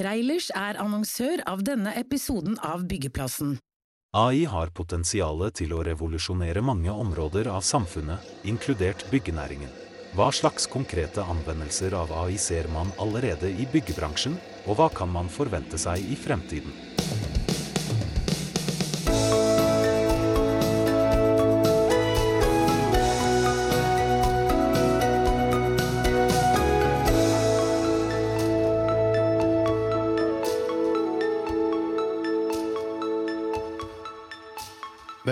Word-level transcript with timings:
Reilers 0.00 0.46
er 0.56 0.78
annonsør 0.80 1.42
av 1.44 1.60
denne 1.68 1.90
episoden 2.00 2.54
av 2.64 2.86
Byggeplassen. 2.88 3.58
AI 4.16 4.46
har 4.48 4.70
potensialet 4.72 5.58
til 5.60 5.74
å 5.76 5.82
revolusjonere 5.84 6.62
mange 6.64 6.88
områder 6.88 7.50
av 7.52 7.60
samfunnet, 7.60 8.24
inkludert 8.48 9.04
byggenæringen. 9.12 9.68
Hva 10.16 10.30
slags 10.32 10.64
konkrete 10.64 11.20
anvendelser 11.20 11.92
av 11.92 12.12
AI 12.22 12.40
ser 12.40 12.70
man 12.72 12.92
allerede 12.96 13.52
i 13.52 13.68
byggebransjen, 13.68 14.38
og 14.64 14.80
hva 14.80 14.88
kan 14.96 15.12
man 15.12 15.28
forvente 15.28 15.76
seg 15.76 16.00
i 16.00 16.16
fremtiden? 16.16 16.72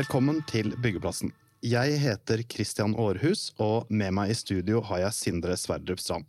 Velkommen 0.00 0.38
til 0.48 0.70
Byggeplassen. 0.80 1.28
Jeg 1.66 1.98
heter 2.00 2.40
Christian 2.48 2.94
Aarhus, 2.96 3.50
og 3.60 3.90
med 3.92 4.14
meg 4.16 4.30
i 4.32 4.36
studio 4.38 4.78
har 4.86 5.02
jeg 5.02 5.16
Sindre 5.16 5.56
Sverdrup 5.60 6.00
Strand. 6.00 6.28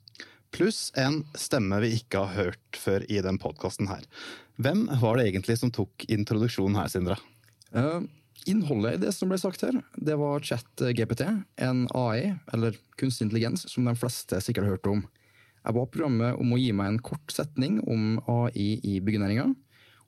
Pluss 0.51 0.89
en 0.99 1.21
stemme 1.39 1.77
vi 1.79 1.93
ikke 1.95 2.25
har 2.25 2.33
hørt 2.49 2.79
før 2.81 3.05
i 3.07 3.21
den 3.23 3.37
podkasten 3.39 3.87
her. 3.87 4.01
Hvem 4.59 4.81
var 4.99 5.15
det 5.15 5.29
egentlig 5.29 5.55
som 5.61 5.71
tok 5.71 6.03
introduksjonen 6.11 6.75
her, 6.81 6.89
Sindre? 6.91 7.15
Uh, 7.71 8.03
innholdet 8.49 8.97
i 8.97 9.01
det 9.05 9.13
som 9.15 9.31
ble 9.31 9.39
sagt 9.39 9.63
her, 9.63 9.77
det 9.95 10.17
var 10.19 10.43
chat-GPT, 10.43 11.23
en 11.63 11.85
AI, 11.95 12.33
eller 12.51 12.75
kunstig 12.99 13.29
intelligens, 13.29 13.69
som 13.71 13.87
de 13.87 13.95
fleste 13.95 14.41
sikkert 14.43 14.67
har 14.67 14.75
hørt 14.75 14.91
om. 14.91 15.05
Jeg 15.61 15.77
ba 15.77 15.85
programmet 15.85 16.41
om 16.41 16.51
å 16.51 16.59
gi 16.59 16.73
meg 16.75 16.91
en 16.91 17.03
kort 17.13 17.31
setning 17.31 17.79
om 17.85 18.17
AI 18.25 18.73
i 18.81 18.99
byggenæringa, 18.99 19.47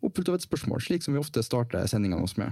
oppfylt 0.03 0.33
av 0.33 0.41
et 0.41 0.49
spørsmål, 0.49 0.83
slik 0.83 1.05
som 1.05 1.15
vi 1.15 1.23
ofte 1.23 1.45
starter 1.45 1.87
sendingene 1.87 2.27
oss 2.27 2.35
med. 2.41 2.51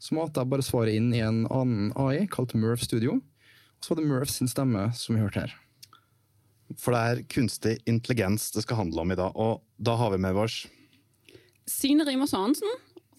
Så 0.00 0.16
måtte 0.16 0.40
jeg 0.40 0.48
bare 0.48 0.64
svare 0.64 0.94
inn 0.96 1.10
i 1.12 1.20
en 1.20 1.44
annen 1.52 1.90
AI 2.00 2.24
kalt 2.32 2.54
Murph 2.56 2.86
Studio. 2.86 3.18
Og 3.20 3.84
så 3.84 3.92
var 3.92 4.00
det 4.00 4.08
Murph 4.08 4.32
sin 4.32 4.48
stemme 4.48 4.88
som 4.96 5.16
vi 5.16 5.22
hørte 5.22 5.44
her. 5.44 5.56
For 6.78 6.94
det 6.94 7.00
er 7.00 7.24
kunstig 7.28 7.74
intelligens 7.90 8.48
det 8.54 8.64
skal 8.64 8.78
handle 8.84 9.02
om 9.02 9.12
i 9.12 9.18
dag, 9.18 9.34
og 9.34 9.64
da 9.76 9.96
har 9.98 10.12
vi 10.14 10.20
med 10.22 10.38
oss 10.38 10.62
Signe 11.70 12.04
Rimer 12.06 12.30
Hansen 12.34 12.70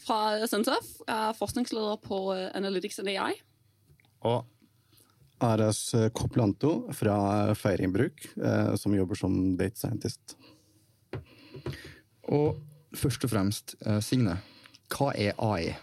fra 0.01 0.39
SNTF. 0.47 0.87
er 1.07 1.37
forskningsleder 1.37 2.01
på 2.03 2.33
Analytics 2.57 2.99
and 2.99 3.11
AI. 3.11 3.35
Og 4.27 4.43
Aras 5.41 5.95
Koplanto 6.13 6.91
fra 6.93 7.53
Feiringbruk, 7.55 8.25
eh, 8.43 8.75
som 8.75 8.95
jobber 8.95 9.15
som 9.15 9.55
date 9.57 9.79
scientist. 9.79 10.35
Og 12.29 12.59
først 12.93 13.23
og 13.23 13.31
fremst, 13.31 13.75
eh, 13.85 13.99
Signe, 13.99 14.37
hva 14.89 15.13
er 15.15 15.33
AI? 15.39 15.77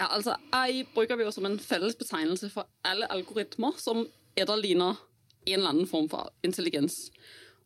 Ja, 0.00 0.06
altså 0.08 0.32
AI 0.56 0.86
bruker 0.94 1.18
vi 1.20 1.26
jo 1.26 1.32
som 1.34 1.44
en 1.44 1.58
felles 1.60 1.98
betegnelse 2.00 2.48
for 2.48 2.64
alle 2.88 3.04
algoritmer 3.12 3.76
som 3.76 4.06
etterligner 4.32 4.96
en 5.44 5.58
eller 5.58 5.74
annen 5.74 5.88
form 5.90 6.08
for 6.08 6.30
intelligens. 6.46 7.10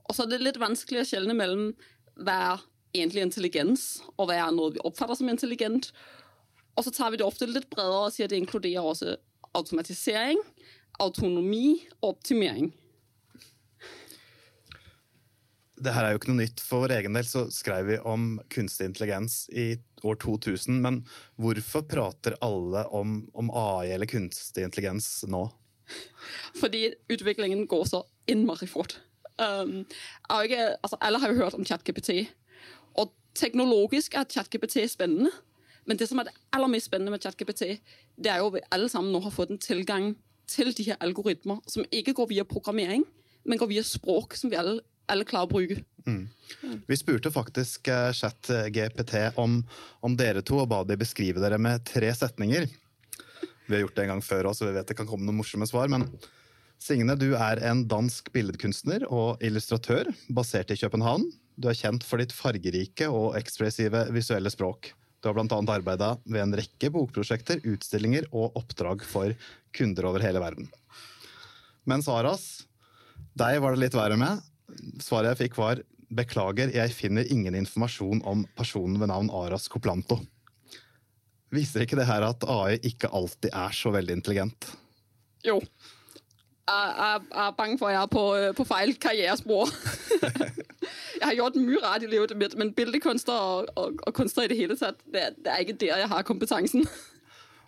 Og 0.08 0.16
så 0.16 0.24
er 0.24 0.32
det 0.32 0.40
litt 0.42 0.58
vanskelig 0.58 1.04
å 1.04 1.06
skjelne 1.06 1.36
mellom 1.38 1.68
hva 2.18 2.38
er 2.48 2.64
egentlig 2.94 3.22
intelligens, 3.22 3.84
og 4.18 4.26
hva 4.26 4.40
er 4.40 4.50
noe 4.54 4.74
vi 4.74 4.82
oppfatter 4.82 5.20
som 5.20 5.30
intelligent. 5.30 5.92
Og 6.74 6.86
så 6.86 6.90
tar 6.94 7.14
vi 7.14 7.22
det 7.22 7.26
ofte 7.26 7.46
litt 7.46 7.70
bredere 7.70 8.08
og 8.08 8.14
sier 8.14 8.26
at 8.26 8.34
det 8.34 8.42
inkluderer 8.42 8.82
også 8.82 9.14
automatisering, 9.54 10.42
autonomi 11.02 11.84
og 12.00 12.16
optimering. 12.16 12.72
Det 15.82 15.94
her 15.94 16.06
er 16.06 16.14
jo 16.14 16.20
ikke 16.20 16.30
noe 16.30 16.42
nytt. 16.44 16.62
For 16.62 16.84
vår 16.84 16.94
egen 16.98 17.16
del 17.16 17.26
så 17.26 17.46
skrev 17.52 17.88
vi 17.88 17.98
om 18.06 18.36
kunstig 18.52 18.86
intelligens 18.90 19.44
i 19.50 19.72
år 20.06 20.18
2000. 20.22 20.78
Men 20.84 21.00
hvorfor 21.40 21.86
prater 21.88 22.36
alle 22.44 22.84
om, 22.94 23.24
om 23.34 23.50
AI 23.50 23.94
eller 23.96 24.10
kunstig 24.10 24.66
intelligens 24.66 25.08
nå? 25.30 25.46
Fordi 26.60 26.86
utviklingen 27.12 27.66
går 27.70 27.88
så 27.90 28.04
innmari 28.30 28.68
fort. 28.70 29.00
Um, 29.34 29.82
ikke, 30.44 30.76
altså, 30.78 31.00
alle 31.00 31.18
har 31.18 31.32
jo 31.32 31.42
hørt 31.42 31.58
om 31.58 31.66
ChatGPT. 31.66 32.28
Og 32.94 33.10
teknologisk 33.34 34.14
er 34.14 34.30
ChatGPT 34.30 34.84
spennende. 34.90 35.32
Men 35.84 35.98
det 36.00 36.08
som 36.08 36.22
er 36.22 36.30
det 36.30 36.38
aller 36.54 36.70
mest 36.70 36.88
spennende 36.88 37.12
med 37.12 37.20
ChatGPT, 37.20 37.82
det 38.16 38.30
er 38.30 38.38
jo 38.40 38.46
at 38.46 38.54
vi 38.54 38.66
alle 38.72 38.88
sammen 38.88 39.12
nå 39.12 39.20
har 39.26 39.34
fått 39.34 39.50
en 39.52 39.60
tilgang 39.60 40.14
til 40.48 40.72
de 40.76 40.86
her 40.86 40.96
algoritmer 41.00 41.60
som 41.68 41.84
ikke 41.92 42.14
går 42.16 42.30
via 42.30 42.44
programmering, 42.44 43.04
men 43.44 43.58
går 43.58 43.68
via 43.68 43.82
språk 43.84 44.36
som 44.38 44.52
vi 44.52 44.56
alle 44.60 44.80
alle 45.10 45.26
klarer 45.28 45.48
å 45.48 45.52
bruke. 45.52 45.82
Mm. 46.04 46.28
Vi 46.86 46.96
spurte 47.00 47.32
faktisk 47.32 47.88
chat 47.88 48.48
ChatGPT 48.50 49.38
om, 49.40 49.62
om, 50.04 50.16
dere 50.16 50.42
to, 50.44 50.60
og 50.62 50.70
ba 50.72 50.82
de 50.84 50.98
beskrive 51.00 51.42
dere 51.42 51.58
med 51.60 51.84
tre 51.88 52.10
setninger. 52.14 52.68
Vi 53.66 53.76
har 53.76 53.84
gjort 53.86 53.96
det 53.96 54.04
en 54.04 54.14
gang 54.14 54.24
før 54.24 54.50
også, 54.50 54.64
så 54.64 54.70
vi 54.70 54.76
vet 54.76 54.90
det 54.90 54.96
kan 54.98 55.08
komme 55.08 55.24
noen 55.24 55.40
morsomme 55.40 55.68
svar. 55.68 55.88
Men 55.92 56.06
Signe, 56.84 57.16
du 57.16 57.30
er 57.38 57.62
en 57.64 57.86
dansk 57.88 58.28
billedkunstner 58.34 59.06
og 59.08 59.40
illustratør 59.44 60.10
basert 60.36 60.74
i 60.74 60.76
København. 60.76 61.24
Du 61.56 61.70
er 61.70 61.78
kjent 61.78 62.04
for 62.04 62.20
ditt 62.20 62.34
fargerike 62.34 63.08
og 63.08 63.38
ekspressive 63.38 64.04
visuelle 64.12 64.52
språk. 64.52 64.90
Du 65.22 65.30
har 65.30 65.38
bl.a. 65.38 65.60
arbeida 65.72 66.10
ved 66.28 66.42
en 66.42 66.56
rekke 66.58 66.90
bokprosjekter, 66.92 67.62
utstillinger 67.64 68.26
og 68.34 68.58
oppdrag 68.60 69.06
for 69.08 69.32
kunder 69.72 70.10
over 70.10 70.20
hele 70.20 70.42
verden. 70.42 70.68
Mens 71.88 72.10
Aras, 72.12 72.66
deg 73.32 73.62
var 73.64 73.72
det 73.72 73.86
litt 73.86 73.96
verre 73.96 74.18
med. 74.20 74.42
Svaret 75.02 75.34
jeg 75.34 75.46
fikk 75.46 75.58
var 75.60 75.82
beklager, 76.14 76.70
jeg 76.74 76.94
finner 76.94 77.26
ingen 77.32 77.56
informasjon 77.58 78.22
om 78.28 78.44
personen 78.58 79.00
ved 79.00 79.10
navn 79.10 79.30
Aras 79.34 79.68
Koplanto. 79.72 80.20
Viser 81.54 81.84
ikke 81.84 81.98
det 81.98 82.08
her 82.08 82.24
at 82.26 82.46
AI 82.50 82.78
ikke 82.82 83.10
alltid 83.14 83.52
er 83.54 83.74
så 83.76 83.92
veldig 83.94 84.18
intelligent? 84.18 84.72
Jo. 85.46 85.60
Jeg 86.64 87.24
er 87.36 87.56
bange 87.58 87.76
for 87.78 87.90
at 87.90 87.94
jeg 87.94 88.02
er 88.02 88.12
på, 88.12 88.24
på 88.56 88.64
feil 88.66 88.94
karrierespor. 88.96 89.72
jeg 91.20 91.24
har 91.26 91.36
gjort 91.36 91.58
mye 91.60 91.82
rart 91.82 92.06
i 92.06 92.08
livet 92.08 92.32
mitt, 92.40 92.56
men 92.58 92.72
bildekunster 92.76 93.34
og, 93.36 93.68
og, 93.76 94.00
og 94.00 94.14
kunster 94.16 94.46
i 94.46 94.50
det 94.50 94.58
hele 94.58 94.78
tatt, 94.80 95.02
det, 95.04 95.34
det, 95.44 95.50
er 95.52 95.60
ikke 95.60 95.76
der 95.82 96.00
jeg 96.00 96.10
har 96.10 96.24
kompetansen. 96.26 96.88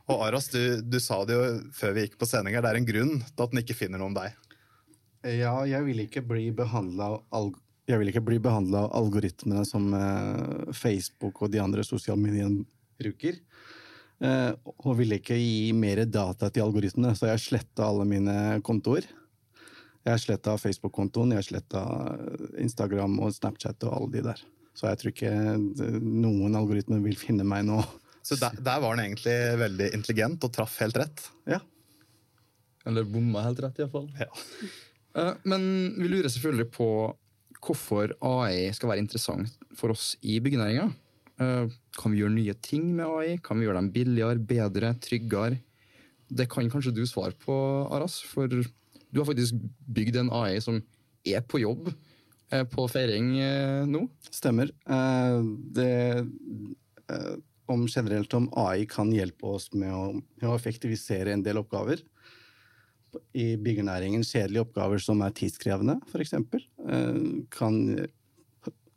og 0.09 0.25
Aras, 0.25 0.49
du, 0.49 0.81
du, 0.81 0.99
sa 1.03 1.21
det 1.29 1.37
jo 1.37 1.45
før 1.77 1.95
vi 1.97 2.07
gikk 2.07 2.17
på 2.19 2.31
sending 2.31 2.57
det 2.57 2.73
er 2.73 2.81
en 2.81 2.89
grunn 2.89 3.15
til 3.21 3.45
at 3.45 3.53
den 3.53 3.63
ikke 3.63 3.77
finner 3.77 4.01
noe 4.01 4.11
om 4.15 4.17
deg. 4.17 4.33
Ja, 5.25 5.55
jeg 5.67 5.87
vil 5.87 6.03
ikke 6.05 6.23
bli 6.27 6.51
behandla 6.55 7.17
av 7.35 7.55
jeg 7.87 8.01
vil 8.01 8.11
ikke 8.11 8.25
bli 8.27 8.41
behandla 8.43 8.81
av 8.83 8.95
algoritmene 8.99 9.63
som 9.67 9.93
eh, 9.95 10.73
Facebook 10.75 11.45
og 11.45 11.53
de 11.53 11.61
andre 11.63 11.85
sosiale 11.87 12.19
mediene 12.19 12.65
bruker. 12.99 13.39
Eh, 14.19 14.53
og 14.83 14.97
ville 14.99 15.21
ikke 15.21 15.37
gi 15.39 15.71
mer 15.77 16.03
data 16.11 16.49
til 16.51 16.65
algoritmene, 16.65 17.13
så 17.15 17.31
jeg 17.31 17.45
sletta 17.45 17.87
alle 17.87 18.07
mine 18.09 18.35
kontoer. 18.67 19.07
Jeg 20.07 20.23
sletta 20.23 20.57
Facebook-kontoen, 20.59 21.35
jeg 21.35 21.47
sletta 21.49 21.85
Instagram 22.63 23.21
og 23.23 23.35
Snapchat 23.35 23.87
og 23.87 23.95
alle 24.01 24.11
de 24.17 24.25
der. 24.29 24.43
Så 24.77 24.91
jeg 24.91 25.01
tror 25.01 25.15
ikke 25.15 25.33
noen 26.03 26.59
algoritmer 26.59 27.01
vil 27.05 27.17
finne 27.19 27.47
meg 27.47 27.65
nå. 27.67 27.81
Så 28.27 28.39
der, 28.41 28.59
der 28.59 28.83
var 28.83 28.97
den 28.97 29.07
egentlig 29.07 29.37
veldig 29.63 29.89
intelligent 29.95 30.43
og 30.47 30.53
traff 30.55 30.75
helt 30.83 30.99
rett? 30.99 31.23
Ja. 31.47 31.61
Eller 32.87 33.07
bomma 33.07 33.47
helt 33.47 33.63
rett, 33.63 33.79
iallfall. 33.83 34.11
Ja. 34.19 34.29
Eh, 35.17 35.35
men 35.49 35.65
vi 35.97 36.11
lurer 36.11 36.31
selvfølgelig 36.33 36.71
på 36.77 36.89
hvorfor 37.67 38.13
AI 38.25 38.69
skal 38.77 38.93
være 38.93 39.03
interessant 39.03 39.53
for 39.77 39.95
oss 39.95 40.15
i 40.23 40.39
byggenæringa. 40.45 40.91
Eh, 41.41 41.77
kan 41.97 42.13
vi 42.13 42.21
gjøre 42.21 42.37
nye 42.37 42.57
ting 42.63 42.91
med 42.99 43.07
AI? 43.09 43.39
Kan 43.43 43.59
vi 43.59 43.67
gjøre 43.67 43.81
dem 43.81 43.93
billigere, 43.95 44.39
bedre, 44.39 44.93
tryggere? 45.03 45.61
Det 46.27 46.49
kan 46.51 46.69
kanskje 46.71 46.95
du 46.95 47.05
svare 47.07 47.37
på, 47.39 47.55
Aras, 47.95 48.21
for 48.27 48.51
du 48.51 49.21
har 49.21 49.29
faktisk 49.29 49.57
bygd 49.87 50.21
en 50.21 50.33
AI 50.35 50.59
som 50.61 50.81
er 51.27 51.45
på 51.47 51.63
jobb 51.63 51.89
eh, 52.53 52.65
på 52.69 52.87
feiring 52.91 53.33
nå. 53.89 54.07
Stemmer. 54.31 54.73
Det, 55.77 55.91
om 57.71 57.87
generelt 57.91 58.35
om 58.35 58.51
AI 58.59 58.87
kan 58.91 59.11
hjelpe 59.15 59.55
oss 59.57 59.71
med 59.75 59.95
å, 59.95 60.05
med 60.19 60.51
å 60.51 60.57
effektivisere 60.59 61.33
en 61.35 61.45
del 61.47 61.63
oppgaver 61.63 62.03
i 63.37 63.55
byggenæringen 63.61 64.25
kjedelige 64.27 64.65
oppgaver 64.65 65.01
som 65.03 65.23
er 65.25 65.35
tidskrevende, 65.37 65.99
f.eks. 66.11 66.35
Eh, 66.37 67.19
kan, 67.55 67.79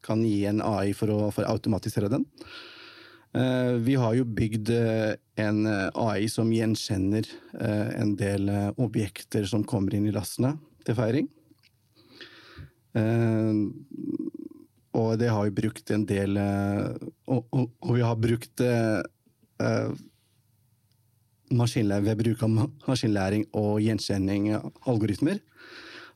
kan 0.05 0.25
gi 0.25 0.43
en 0.49 0.61
AI 0.65 0.93
for 0.97 1.13
å, 1.13 1.19
for 1.35 1.45
å 1.45 1.55
automatisere 1.55 2.11
den. 2.11 2.25
Eh, 3.37 3.75
vi 3.85 3.97
har 4.01 4.15
jo 4.17 4.25
bygd 4.25 4.71
eh, 4.75 5.13
en 5.43 5.63
AI 5.69 6.29
som 6.31 6.51
gjenkjenner 6.53 7.29
en 7.59 8.15
del 8.19 8.49
objekter 8.81 9.45
som 9.47 9.63
kommer 9.67 9.95
inn 9.95 10.09
i 10.09 10.15
lastene 10.15 10.55
til 10.87 10.97
feiring. 10.97 11.29
Og 14.99 15.11
det 15.21 15.29
har 15.29 15.45
vi 15.45 15.53
brukt 15.55 15.91
en 15.93 16.03
del 16.09 16.39
Og, 17.29 17.45
og, 17.53 17.69
og 17.85 17.91
vi 17.93 18.01
har 18.01 18.17
brukt 18.19 18.63
ved 21.49 22.17
bruk 22.19 22.43
av 22.45 22.55
maskinlæring 22.87 23.47
og 23.57 23.79
gjenkjenning 23.81 24.51
algoritmer, 24.85 25.39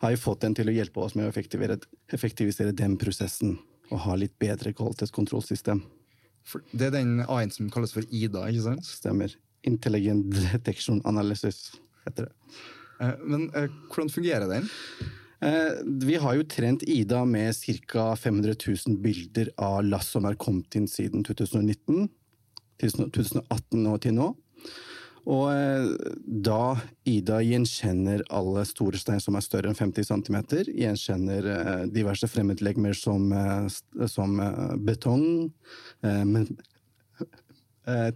har 0.03 0.11
vi 0.11 0.19
fått 0.19 0.43
den 0.43 0.55
til 0.55 0.67
å 0.69 0.75
hjelpe 0.75 0.99
oss 0.99 1.15
med 1.15 1.25
å 1.25 1.31
effektivisere, 1.31 1.79
effektivisere 2.11 2.75
den 2.75 2.97
prosessen. 2.99 3.57
Og 3.91 3.99
ha 4.05 4.15
litt 4.17 4.33
bedre 4.39 4.73
kvalitetskontrollsystem. 4.73 5.83
Det 6.71 6.87
er 6.87 6.93
den 6.95 7.21
A-en 7.23 7.51
som 7.53 7.69
kalles 7.71 7.93
for 7.95 8.03
Ida, 8.11 8.47
ikke 8.49 8.65
sant? 8.65 8.87
Stemmer. 8.87 9.35
Intelligent 9.67 10.31
Detection 10.51 11.01
Analysis 11.07 11.71
heter 12.05 12.27
det. 12.27 12.55
Eh, 12.99 13.13
men 13.23 13.47
eh, 13.55 13.69
hvordan 13.91 14.11
fungerer 14.11 14.49
den? 14.49 14.67
Eh, 15.43 15.79
vi 16.07 16.17
har 16.19 16.35
jo 16.37 16.47
trent 16.47 16.83
Ida 16.83 17.23
med 17.25 17.55
ca. 17.87 18.13
500 18.15 18.55
000 18.59 18.99
bilder 19.03 19.51
av 19.57 19.83
lass 19.87 20.11
som 20.15 20.27
er 20.27 20.39
kommet 20.39 20.75
inn 20.79 20.87
siden 20.87 21.23
2019, 21.27 22.09
2018 22.83 23.87
og 23.87 24.01
til 24.03 24.17
nå. 24.17 24.29
Og 25.23 25.45
eh, 25.53 25.85
da 26.25 26.75
Ida 27.07 27.39
gjenkjenner 27.45 28.25
alle 28.33 28.65
store 28.67 28.99
stein 28.99 29.21
som 29.23 29.37
er 29.39 29.45
større 29.45 29.71
enn 29.71 29.79
50 29.79 30.09
cm, 30.09 30.39
gjenkjenner 30.67 31.47
eh, 31.53 31.85
diverse 31.93 32.27
fremmedlegemer 32.27 32.97
som, 32.97 33.31
som 34.11 34.35
betong, 34.83 35.47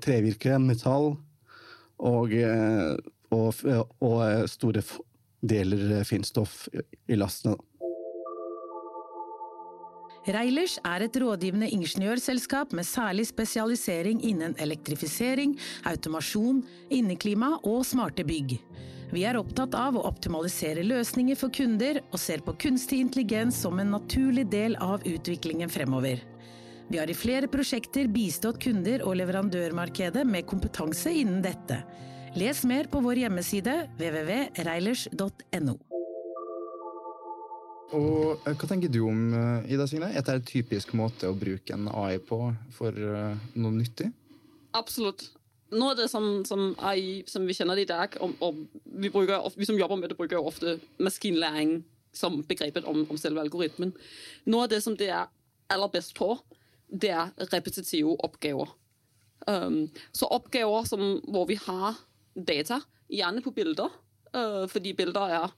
trevirke, 0.04 0.60
metall 0.64 1.14
og, 1.98 2.36
og, 3.32 3.64
og 4.04 4.50
store 4.52 4.84
deler 5.48 6.04
finstoff 6.08 6.68
i 7.08 7.16
lastene. 7.20 7.56
Reilers 10.28 10.76
er 10.84 11.06
et 11.06 11.18
rådgivende 11.24 11.70
ingeniørselskap 11.72 12.74
med 12.76 12.84
særlig 12.84 13.30
spesialisering 13.30 14.20
innen 14.28 14.58
elektrifisering, 14.60 15.54
automasjon, 15.88 16.60
inneklima 16.92 17.54
og 17.64 17.86
smarte 17.88 18.26
bygg. 18.28 18.58
Vi 19.16 19.24
er 19.24 19.40
opptatt 19.40 19.76
av 19.80 19.96
å 19.96 20.04
optimalisere 20.10 20.84
løsninger 20.84 21.40
for 21.40 21.54
kunder, 21.56 22.02
og 22.12 22.20
ser 22.20 22.44
på 22.44 22.58
kunstig 22.60 23.00
intelligens 23.06 23.62
som 23.64 23.80
en 23.80 23.94
naturlig 23.96 24.50
del 24.52 24.76
av 24.84 25.06
utviklingen 25.08 25.72
fremover. 25.72 26.20
Vi 26.92 27.00
har 27.00 27.08
i 27.08 27.16
flere 27.16 27.48
prosjekter 27.52 28.12
bistått 28.12 28.60
kunder 28.64 29.08
og 29.08 29.16
leverandørmarkedet 29.22 30.28
med 30.28 30.48
kompetanse 30.48 31.12
innen 31.24 31.40
dette. 31.44 31.80
Les 32.36 32.66
mer 32.68 32.92
på 32.92 33.00
vår 33.04 33.24
hjemmeside 33.24 33.80
www.reilers.no. 33.96 35.80
Og 37.96 38.44
eh, 38.44 38.54
Hva 38.54 38.68
tenker 38.68 38.92
du 38.92 39.02
om 39.08 39.34
eh, 39.34 39.74
Ida 39.74 39.88
Signe? 39.88 40.10
Er 40.12 40.20
dette 40.20 40.38
en 40.40 40.48
typisk 40.48 40.94
måte 40.98 41.30
å 41.30 41.38
bruke 41.38 41.76
en 41.76 41.88
AI 41.88 42.18
på 42.20 42.40
for 42.76 42.92
eh, 42.92 43.38
noe 43.56 43.76
nyttig? 43.76 44.10
Absolutt. 44.76 45.30
Noe 45.72 45.94
av 45.94 46.00
det 46.00 46.08
som, 46.12 46.44
som 46.48 46.72
AI 46.84 47.24
som 47.28 47.46
vi 47.48 47.56
kjenner 47.56 47.80
det 47.80 47.88
i 47.88 47.92
dag, 47.92 48.14
og, 48.24 48.36
og 48.44 48.60
vi, 48.84 49.12
bruker, 49.12 49.44
vi, 49.56 49.68
som 49.68 49.80
jobber 49.80 50.00
med 50.00 50.12
det, 50.12 50.20
bruker 50.20 50.40
ofte 50.40 50.78
maskinlæring 51.04 51.82
som 52.16 52.40
begrepet 52.48 52.88
om, 52.88 53.04
om, 53.08 53.20
selve 53.20 53.44
algoritmen. 53.44 53.92
Noe 54.48 54.66
av 54.66 54.72
det 54.72 54.80
som 54.84 54.96
det 54.98 55.10
er 55.12 55.28
aller 55.72 55.92
best 55.92 56.16
på, 56.18 56.32
det 56.88 57.12
er 57.12 57.34
repetitive 57.52 58.16
oppgaver. 58.24 58.72
Um, 59.48 59.86
så 60.16 60.30
oppgaver 60.32 60.88
som, 60.88 61.04
hvor 61.28 61.50
vi 61.52 61.60
har 61.68 62.00
data, 62.34 62.80
gjerne 63.12 63.44
på 63.44 63.52
bilder, 63.56 63.92
uh, 64.32 64.64
fordi 64.72 64.96
bilder 64.96 65.36
er 65.36 65.52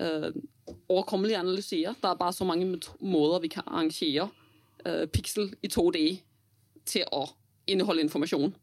øh, 0.00 0.32
overkommelige 0.88 1.38
analyser. 1.38 1.94
Det 2.02 2.10
er 2.10 2.14
bare 2.14 2.32
så 2.32 2.44
mange 2.44 2.80
måter 3.00 3.38
vi 3.38 3.48
kan 3.48 3.62
arrangere 3.66 4.28
øh, 4.86 5.06
pixel 5.08 5.54
i 5.62 5.68
2D 5.72 5.98
til 6.86 7.04
å 7.12 7.26
inneholde 7.66 8.02
informasjon. 8.02 8.54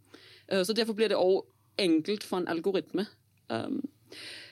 Øh, 0.52 0.66
så 0.66 0.74
derfor 0.74 0.94
blir 0.94 1.08
det 1.08 1.18
også 1.18 1.46
enkelt 1.78 2.24
for 2.24 2.38
en 2.38 2.48
algoritme. 2.48 3.06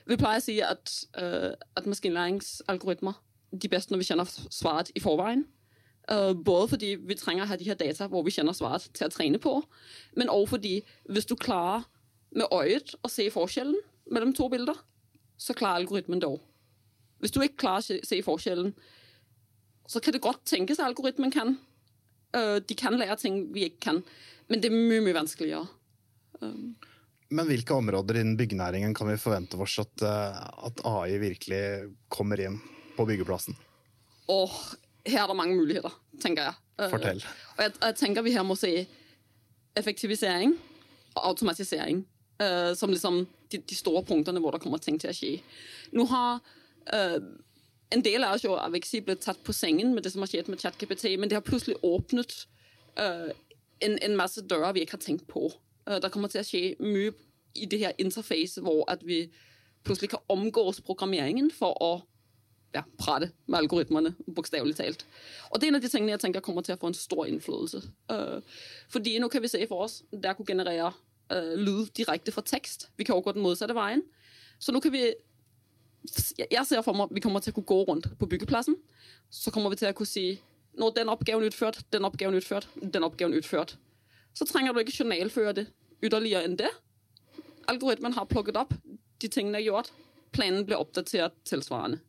Vi 0.06 0.18
pleier 0.20 0.42
å 0.42 0.44
si 0.44 0.58
at, 0.64 0.92
uh, 1.16 1.54
at 1.78 1.88
maskinlæringsalgoritmer 1.88 3.20
de 3.54 3.70
best 3.72 3.92
når 3.92 4.02
vi 4.02 4.08
kjenner 4.10 4.30
svaret 4.52 4.92
i 4.98 5.04
forveien. 5.04 5.46
Uh, 6.12 6.34
både 6.36 6.74
fordi 6.74 6.90
vi 7.00 7.16
trenger 7.16 7.46
å 7.46 7.52
ha 7.54 7.58
de 7.60 7.70
her 7.70 7.80
data 7.80 8.10
hvor 8.12 8.26
vi 8.26 8.34
kjenner 8.36 8.56
svaret 8.58 8.90
til 8.92 9.08
å 9.08 9.14
trene 9.14 9.40
på, 9.40 9.56
men 10.20 10.32
også 10.32 10.58
fordi 10.58 10.74
hvis 11.08 11.30
du 11.30 11.38
klarer 11.40 11.86
med 12.36 12.52
øyet 12.52 12.96
å 13.06 13.12
se 13.12 13.30
forskjellen 13.32 13.78
mellom 14.12 14.34
to 14.36 14.50
bilder, 14.52 14.76
så 15.40 15.56
klarer 15.56 15.84
algoritmen 15.84 16.20
det 16.20 16.28
òg. 16.28 16.42
Hvis 17.24 17.32
du 17.32 17.40
ikke 17.40 17.62
klarer 17.64 18.02
å 18.02 18.04
se 18.04 18.20
forskjellen, 18.26 18.74
så 19.88 20.02
kan 20.04 20.16
det 20.16 20.24
godt 20.24 20.44
tenkes 20.50 20.82
at 20.82 20.90
algoritmen 20.90 21.32
kan. 21.32 21.56
Uh, 22.36 22.58
de 22.60 22.76
kan 22.76 22.96
lære 23.00 23.16
ting 23.22 23.46
vi 23.54 23.70
ikke 23.70 23.84
kan, 23.88 24.02
men 24.50 24.60
det 24.60 24.72
er 24.72 24.76
mye, 24.76 25.04
mye 25.06 25.16
vanskeligere. 25.16 25.68
Um. 26.42 26.74
Men 27.34 27.48
hvilke 27.48 27.76
områder 27.78 28.20
innen 28.20 28.36
byggenæringen 28.38 28.94
kan 28.98 29.08
vi 29.08 29.20
forvente 29.22 29.58
oss 29.62 29.78
at, 29.82 30.04
uh, 30.04 30.42
at 30.68 30.82
AI 30.90 31.20
virkelig 31.22 31.62
kommer 32.12 32.42
inn 32.44 32.58
på 32.98 33.06
byggeplassen? 33.08 33.56
Åh, 34.34 34.58
her 35.08 35.24
er 35.24 35.32
det 35.32 35.38
mange 35.40 35.56
muligheter, 35.56 35.96
tenker 36.24 36.50
jeg. 36.50 36.60
Fortell. 36.92 37.24
Og 37.54 37.64
jeg, 37.64 37.76
jeg 37.78 37.98
tenker 38.02 38.26
vi 38.26 38.34
her 38.34 38.44
må 38.48 38.58
se 38.60 38.74
effektivisering 39.78 40.56
og 41.14 41.22
automatisering 41.30 42.02
som 42.76 42.92
liksom 42.92 43.22
de, 43.54 43.60
de, 43.62 43.76
store 43.78 44.02
punktene 44.04 44.42
hvor 44.42 44.56
det 44.56 44.60
kommer 44.64 44.82
ting 44.82 44.98
til 45.00 45.12
å 45.12 45.16
skje. 45.16 45.36
Nå 45.96 46.08
har 46.10 46.42
uh, 46.92 47.20
En 47.94 48.02
del 48.02 48.24
av 48.26 48.34
oss 48.34 48.44
jo 48.44 48.56
vil 48.74 48.82
ikke 48.82 49.04
blitt 49.06 49.22
tatt 49.22 49.44
på 49.46 49.54
sengen 49.54 49.92
med 49.94 50.04
det 50.04 50.12
som 50.12 50.24
har 50.24 50.32
skjedd 50.32 50.48
med 50.50 50.58
ChatGPT, 50.58 51.12
men 51.20 51.30
det 51.30 51.38
har 51.38 51.46
plutselig 51.46 51.76
åpnet 51.86 52.48
uh, 52.98 53.30
en, 53.86 54.00
en, 54.02 54.16
masse 54.18 54.42
dører 54.50 54.74
vi 54.74 54.82
ikke 54.82 54.98
har 54.98 55.04
tenkt 55.04 55.28
på. 55.30 55.52
det 55.86 56.10
kommer 56.12 56.32
til 56.32 56.42
å 56.42 56.48
skje 56.48 56.62
mye 56.80 57.12
i 57.54 57.68
det 57.70 57.80
her 57.84 57.94
interfacet 58.00 58.64
hvor 58.64 58.88
vi 59.04 59.28
plutselig 59.84 60.14
kan 60.14 60.24
omgås 60.32 60.80
programmeringen 60.82 61.52
for 61.54 61.78
å 61.84 61.92
ja, 62.74 62.84
prate 62.98 63.30
med 63.46 63.60
algoritmene, 63.60 64.14
bokstavelig 64.36 64.78
talt. 64.80 65.06
Og 65.52 65.60
det 65.60 65.68
er 65.68 65.74
en 65.74 65.78
av 65.78 65.84
de 65.84 65.92
tingene 65.92 66.16
jeg 66.16 66.24
tenker 66.24 66.44
kommer 66.46 66.66
til 66.66 66.76
å 66.76 66.82
få 66.82 66.90
en 66.90 66.98
stor 66.98 67.28
innflytelse. 67.30 67.84
Uh, 68.10 68.40
fordi 68.92 69.20
nå 69.22 69.30
kan 69.30 69.44
vi 69.44 69.52
se 69.52 69.62
for 69.70 69.86
oss 69.86 70.02
der 70.12 70.34
kunne 70.38 70.50
generere 70.50 70.94
øh, 71.34 71.54
lyd 71.60 71.94
direkte 71.98 72.34
fra 72.34 72.44
tekst. 72.46 72.90
Vi 72.98 73.06
kan 73.06 73.16
også 73.16 73.30
gå 73.30 73.36
den 73.38 73.46
motsatte 73.46 73.78
veien. 73.78 74.04
Så 74.60 74.74
nå 74.74 74.82
kan 74.84 74.94
vi 74.94 75.12
Jeg 76.38 76.66
ser 76.68 76.82
for 76.84 76.98
meg 76.98 77.10
at 77.10 77.16
vi 77.16 77.24
kommer 77.24 77.44
til 77.44 77.54
å 77.54 77.58
kunne 77.58 77.70
gå 77.70 77.80
rundt 77.88 78.10
på 78.20 78.28
byggeplassen. 78.30 78.76
Så 79.32 79.54
kommer 79.56 79.72
vi 79.72 79.80
til 79.80 79.92
å 79.92 79.96
kunne 79.98 80.12
si 80.12 80.28
når 80.80 80.96
den 80.98 81.12
oppgaven 81.14 81.46
utført, 81.48 81.84
den 81.94 82.06
oppgaven 82.08 82.36
utført, 82.40 82.68
den 82.82 83.06
oppgaven 83.06 83.38
utført. 83.38 83.78
Så 84.34 84.48
trenger 84.50 84.74
du 84.74 84.82
ikke 84.82 85.04
journalføre 85.04 85.54
det 85.60 85.68
ytterligere 86.04 86.50
enn 86.50 86.58
det. 86.60 86.72
Algoritmen 87.70 88.18
har 88.18 88.28
plukket 88.28 88.58
opp 88.60 88.74
de 89.24 89.32
tingene 89.32 89.60
er 89.62 89.68
gjort. 89.68 89.92
Planen 90.36 90.66
blir 90.68 90.82
oppdatert 90.82 91.36
tilsvarende. 91.48 92.02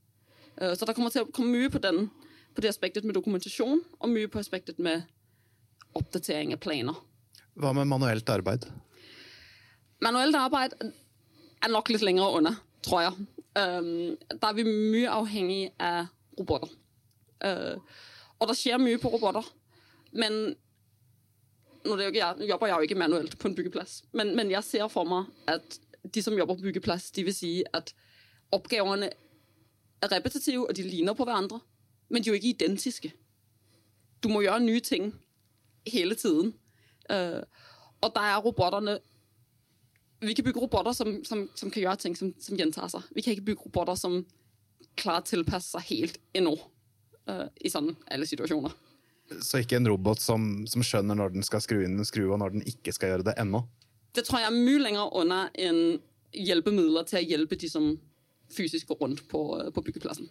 Øh, 0.61 0.75
så 0.77 0.87
det 0.87 0.95
kommer 0.97 1.13
til 1.15 1.27
å 1.27 1.31
komme 1.35 1.55
mye 1.55 1.71
på, 1.71 1.81
den, 1.83 2.09
på 2.55 2.65
det 2.65 2.73
aspektet 2.73 3.07
med 3.07 3.17
dokumentasjon, 3.19 3.83
og 4.01 4.11
mye 4.11 4.31
på 4.31 4.41
aspektet 4.43 4.81
med 4.83 5.05
oppdatering 5.95 6.55
av 6.55 6.63
planer. 6.65 6.99
Hva 7.55 7.75
med 7.77 7.87
manuelt 7.91 8.31
arbeid? 8.33 8.67
Manuelt 10.03 10.37
arbeid 10.39 10.75
er 10.83 11.71
nok 11.71 11.93
litt 11.93 12.03
lenger 12.05 12.41
unna, 12.41 12.57
tror 12.83 13.05
jeg. 13.05 13.27
Um, 13.55 14.17
der 14.41 14.49
er 14.49 14.57
vi 14.57 14.65
mye 14.67 15.11
avhengig 15.15 15.69
av 15.79 16.09
roboter. 16.39 16.71
Uh, 17.45 17.79
og 18.41 18.51
det 18.51 18.57
skjer 18.59 18.81
mye 18.83 18.99
på 18.99 19.13
roboter. 19.13 19.47
Men 20.15 20.55
nå 21.85 21.99
jeg, 22.01 22.49
jobber 22.49 22.67
jeg 22.67 22.77
jo 22.77 22.89
ikke 22.89 22.99
manuelt 22.99 23.37
på 23.39 23.49
en 23.49 23.55
byggeplass, 23.55 24.05
men, 24.13 24.33
men, 24.37 24.51
jeg 24.51 24.65
ser 24.65 24.89
for 24.89 25.05
meg 25.05 25.29
at 25.51 25.79
de 26.15 26.23
som 26.23 26.37
jobber 26.37 26.57
på 26.57 26.69
byggeplass, 26.71 27.11
de 27.11 27.25
vil 27.27 27.35
si 27.37 27.53
at 27.77 27.93
oppgavene 28.53 29.11
er 30.03 30.13
repetitive, 30.13 30.67
og 30.69 30.77
de 30.77 30.83
ligner 30.83 31.15
på 31.15 31.25
hverandre. 31.25 31.61
Men 32.09 32.23
de 32.23 32.29
er 32.29 32.33
jo 32.33 32.41
ikke 32.41 32.49
identiske. 32.49 33.13
Du 34.23 34.29
må 34.29 34.43
gjøre 34.45 34.61
nye 34.61 34.81
ting 34.81 35.13
hele 35.87 36.15
tiden. 36.15 36.55
Uh, 37.11 37.45
og 38.01 38.13
der 38.15 38.21
er 38.21 38.43
robotene 38.45 38.99
vi 40.27 40.35
kan 40.35 40.47
bygge 40.47 40.63
roboter 40.63 40.93
som, 40.97 41.17
som, 41.25 41.45
som 41.55 41.71
kan 41.73 41.83
gjøre 41.83 42.01
ting 42.03 42.17
som, 42.19 42.33
som, 42.41 42.57
gjentar 42.59 42.91
seg. 42.93 43.05
Vi 43.15 43.25
kan 43.25 43.35
ikke 43.35 43.49
bygge 43.51 43.69
roboter 43.69 43.99
som 43.99 44.21
klarer 44.99 45.25
å 45.25 45.29
tilpasse 45.29 45.75
seg 45.75 45.87
helt 45.91 46.19
ennå 46.37 46.55
uh, 47.31 47.47
i 47.61 47.73
sånne 47.73 47.97
alle 48.15 48.29
situasjoner. 48.31 48.75
Så 49.41 49.63
ikke 49.63 49.79
en 49.81 49.89
robot 49.89 50.21
som, 50.21 50.67
som, 50.71 50.85
skjønner 50.85 51.17
når 51.19 51.35
den 51.35 51.47
skal 51.47 51.63
skru 51.65 51.81
inn 51.83 51.97
en 51.99 52.09
skru, 52.09 52.27
og 52.29 52.39
når 52.43 52.59
den 52.59 52.67
ikke 52.69 52.93
skal 52.95 53.15
gjøre 53.15 53.29
det 53.31 53.39
ennå? 53.41 53.65
Det 54.15 54.27
tror 54.27 54.43
jeg 54.43 54.51
er 54.51 54.59
mye 54.59 54.83
lenger 54.83 55.17
under 55.19 55.49
enn 55.59 55.81
hjelpemidler 56.35 57.07
til 57.09 57.21
å 57.21 57.25
hjelpe 57.25 57.59
de 57.59 57.71
som 57.71 57.93
fysisk 58.53 58.91
går 58.91 59.01
rundt 59.01 59.23
på, 59.31 59.41
på 59.75 59.85
byggeplassen. 59.87 60.29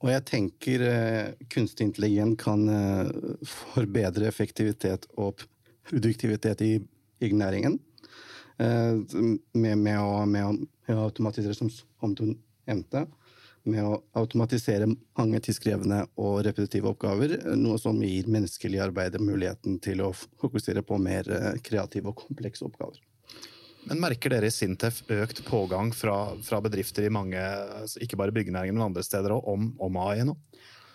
Og 0.00 0.08
jeg 0.08 0.24
tenker 0.28 0.84
eh, 0.86 1.32
kunstig 1.52 1.90
intelligens 1.90 2.38
kan 2.40 2.64
eh, 2.72 3.10
forbedre 3.46 4.28
effektivitet 4.30 5.04
og 5.20 5.44
produktivitet 5.88 6.64
i 6.64 6.72
byggenæringen. 7.20 7.76
Eh, 8.60 8.94
med, 9.52 9.78
med, 9.78 9.96
å, 9.96 10.26
med, 10.28 10.44
å, 10.44 10.52
med, 10.52 10.96
å, 10.96 11.06
automatisere, 11.08 11.56
som, 11.56 11.70
som 11.72 12.14
du 12.16 12.26
nevnte, 12.68 13.06
med 13.68 13.84
å 13.84 14.00
automatisere 14.16 14.88
mange 14.88 15.40
tidskrevende 15.44 16.02
og 16.20 16.42
repetitive 16.44 16.90
oppgaver, 16.92 17.38
noe 17.56 17.78
som 17.80 18.00
gir 18.04 18.28
menneskelig 18.28 18.82
arbeid 18.84 19.16
muligheten 19.20 19.78
til 19.84 20.02
å 20.04 20.10
fokusere 20.12 20.84
på 20.84 20.98
mer 21.00 21.28
eh, 21.32 21.54
kreative 21.64 22.12
og 22.12 22.20
komplekse 22.26 22.66
oppgaver. 22.68 23.00
Men 23.88 24.02
Merker 24.02 24.34
dere 24.34 24.50
i 24.50 24.52
Sintef 24.52 25.00
økt 25.08 25.40
pågang 25.46 25.94
fra, 25.96 26.34
fra 26.44 26.60
bedrifter 26.60 27.06
i 27.08 27.12
mange, 27.12 27.40
altså 27.40 28.02
ikke 28.04 28.18
bare 28.20 28.34
byggenæringen, 28.36 28.76
men 28.76 28.90
andre 28.90 29.04
steder 29.06 29.32
òg, 29.38 29.48
om, 29.48 29.70
om 29.80 30.00
AI 30.04 30.20
nå? 30.28 30.36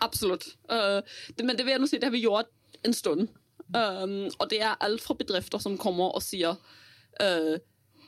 Absolutt. 0.05 0.51
Uh, 0.69 1.01
det, 1.33 1.47
men 1.47 1.57
det 1.57 1.65
vil 1.65 1.79
jeg 1.79 1.81
nå 1.81 1.89
si, 1.89 1.97
det 1.97 2.11
har 2.11 2.13
vi 2.13 2.27
gjort 2.27 2.51
en 2.85 2.93
stund. 2.93 3.31
Um, 3.73 4.27
og 4.37 4.51
det 4.51 4.61
er 4.61 4.77
alt 4.85 5.01
fra 5.01 5.17
bedrifter 5.17 5.57
som 5.63 5.79
kommer 5.81 6.13
og 6.13 6.21
sier 6.21 6.59
uh, 7.21 7.55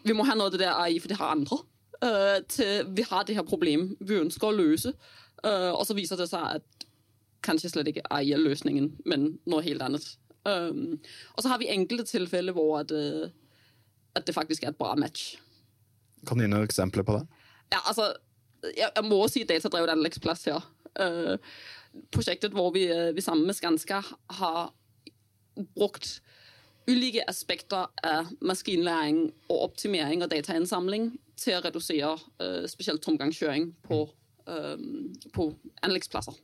vi 0.08 0.16
må 0.16 0.26
ha 0.28 0.36
noe 0.38 0.50
av 0.50 0.56
det 0.56 0.64
der 0.64 0.76
AI, 0.76 1.00
for 1.04 1.12
det 1.12 1.20
har 1.20 1.34
andre, 1.36 1.60
uh, 2.04 2.38
til 2.52 2.92
vi 2.98 3.06
har 3.10 3.28
det 3.28 3.38
her 3.38 3.48
problem 3.48 3.90
vi 4.00 4.22
ønsker 4.22 4.50
å 4.50 4.58
løse. 4.58 4.94
og 5.48 5.84
så 5.86 5.94
viser 5.94 6.18
det 6.18 6.26
seg 6.32 6.58
at 6.58 6.86
kanskje 7.46 7.70
slett 7.70 7.88
ikke 7.92 8.08
AI 8.12 8.34
er 8.34 8.42
løsningen, 8.42 8.90
men 9.06 9.38
noe 9.46 9.62
helt 9.64 9.84
annet. 9.86 10.06
Um, 10.48 10.98
og 11.36 11.44
så 11.44 11.52
har 11.52 11.60
vi 11.62 11.70
enkelte 11.70 12.08
tilfeller 12.10 12.56
hvor 12.56 12.80
at, 12.80 12.92
at 14.16 14.26
det 14.28 14.36
faktisk 14.36 14.64
er 14.64 14.74
et 14.74 14.80
bra 14.80 14.96
match. 14.98 15.36
Kan 16.26 16.40
du 16.40 16.44
gi 16.44 16.50
noen 16.50 16.66
eksempler 16.66 17.06
på 17.06 17.20
det? 17.20 17.24
Ja, 17.72 17.84
altså, 17.86 18.10
jeg, 18.66 18.90
jeg 18.90 19.06
må 19.06 19.20
si 19.32 19.46
datadrevet 19.48 19.94
anleggsplass 19.94 20.48
her. 20.50 20.66
Uh, 20.98 21.36
prosjektet 22.14 22.56
hvor 22.56 22.72
vi, 22.76 22.88
vi, 23.16 23.24
sammen 23.24 23.48
med 23.48 23.58
Skanska 23.58 24.02
har 24.40 24.72
brukt 25.78 26.20
ulike 26.88 27.24
aspekter 27.28 27.88
av 28.08 28.32
maskinlæring 28.42 29.28
og 29.52 29.64
optimering 29.70 30.24
og 30.24 30.32
datainnsamling 30.32 31.12
til 31.38 31.58
å 31.58 31.64
redusere 31.66 32.14
uh, 32.16 32.66
spesielt 32.70 33.04
tomgangskjøring 33.06 33.72
på, 33.86 34.04
uh, 34.50 34.76
på 35.36 35.50
anleggsplasser. 35.86 36.38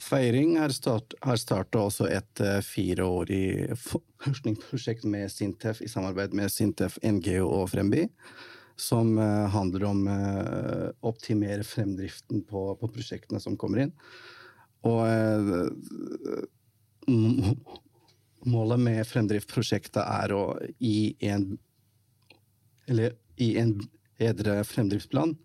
Feiring 0.00 0.56
har, 0.56 0.72
start, 0.72 1.12
starta 1.38 1.84
også 1.84 2.08
et 2.08 2.40
uh, 2.40 2.58
fireårig 2.64 3.76
forskningsprosjekt 3.76 5.04
med 5.04 5.28
Sintef 5.30 5.84
i 5.84 5.90
samarbeid 5.92 6.32
med 6.34 6.48
Sintef, 6.50 6.96
NGO 7.04 7.44
og 7.60 7.68
Fremby 7.74 8.08
som 8.80 9.18
eh, 9.18 9.46
handler 9.52 9.84
om 9.90 10.06
å 10.08 10.16
eh, 10.16 10.88
optimere 11.06 11.64
fremdriften 11.66 12.44
på, 12.48 12.64
på, 12.80 12.90
prosjektene 12.94 13.40
som 13.42 13.58
kommer 13.60 13.84
inn. 13.84 13.92
Og 14.88 15.04
eh, 15.04 15.68
målet 18.48 18.80
med 18.80 19.00
fremdriftprosjektet 19.08 20.00
er 20.02 20.34
å 20.36 20.44
gi 20.78 21.14
en 21.28 21.52
eller 22.90 23.14
gi 23.38 23.54
en 23.60 23.76
bedre 24.20 24.60
fremdriftsplan 24.66 25.36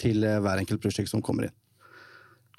til 0.00 0.24
hver 0.24 0.60
enkelt 0.60 0.82
prosjekt 0.82 1.10
som 1.12 1.22
kommer 1.24 1.48
inn 1.48 1.56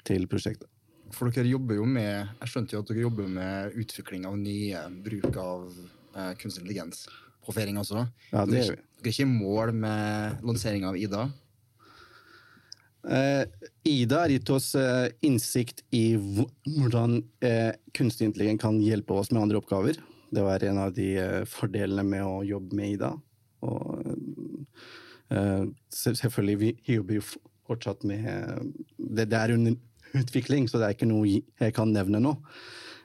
til 0.06 0.26
prosjektet. 0.30 0.68
For 1.12 1.30
dere 1.30 1.50
jobber 1.50 1.76
jo 1.76 1.86
med 1.86 2.08
jeg 2.08 2.50
skjønte 2.50 2.74
jo 2.74 2.82
at 2.82 2.88
dere 2.90 3.04
jobber 3.04 3.28
med 3.30 3.76
utvikling 3.78 4.24
av 4.28 4.38
nye 4.40 4.86
bruk 5.04 5.36
av 5.38 5.68
eh, 5.68 6.32
kunstig 6.40 6.64
intelligens 6.64 7.04
på 7.42 7.54
feiring 7.54 7.78
også. 7.82 8.06
Ja, 8.32 8.46
det 8.48 8.62
gjør 8.62 8.74
vi. 8.76 8.82
Dere 9.02 9.10
er 9.10 9.14
ikke 9.16 9.26
i 9.26 9.30
mål 9.32 9.74
med 9.76 10.44
lanseringa 10.46 10.92
av 10.92 10.98
Ida? 10.98 11.26
Uh, 13.02 13.44
Ida 13.82 14.20
har 14.22 14.30
gitt 14.30 14.50
oss 14.54 14.74
uh, 14.78 15.08
innsikt 15.26 15.82
i 15.90 16.14
hvordan 16.14 17.18
uh, 17.42 17.72
kunstig 17.96 18.28
intelligens 18.28 18.62
kan 18.62 18.78
hjelpe 18.78 19.16
oss 19.18 19.32
med 19.32 19.42
andre 19.42 19.58
oppgaver. 19.58 19.98
Det 20.32 20.44
var 20.46 20.62
en 20.64 20.78
av 20.78 20.92
de 20.96 21.08
fordelene 21.50 22.04
med 22.06 22.22
å 22.24 22.38
jobbe 22.46 22.76
med 22.78 22.94
Ida. 22.94 23.10
Og 23.62 24.06
selvfølgelig, 25.92 26.54
vi 26.60 26.94
jobber 26.94 27.18
jo 27.18 27.24
fortsatt 27.68 28.06
med 28.08 28.24
det, 28.96 29.26
det, 29.28 29.36
er 29.36 29.52
under 29.54 29.76
utvikling, 30.16 30.66
så 30.68 30.80
det 30.80 30.88
er 30.88 30.96
ikke 30.96 31.10
noe 31.10 31.28
jeg 31.28 31.76
kan 31.76 31.92
nevne 31.92 32.20
nå. 32.24 32.32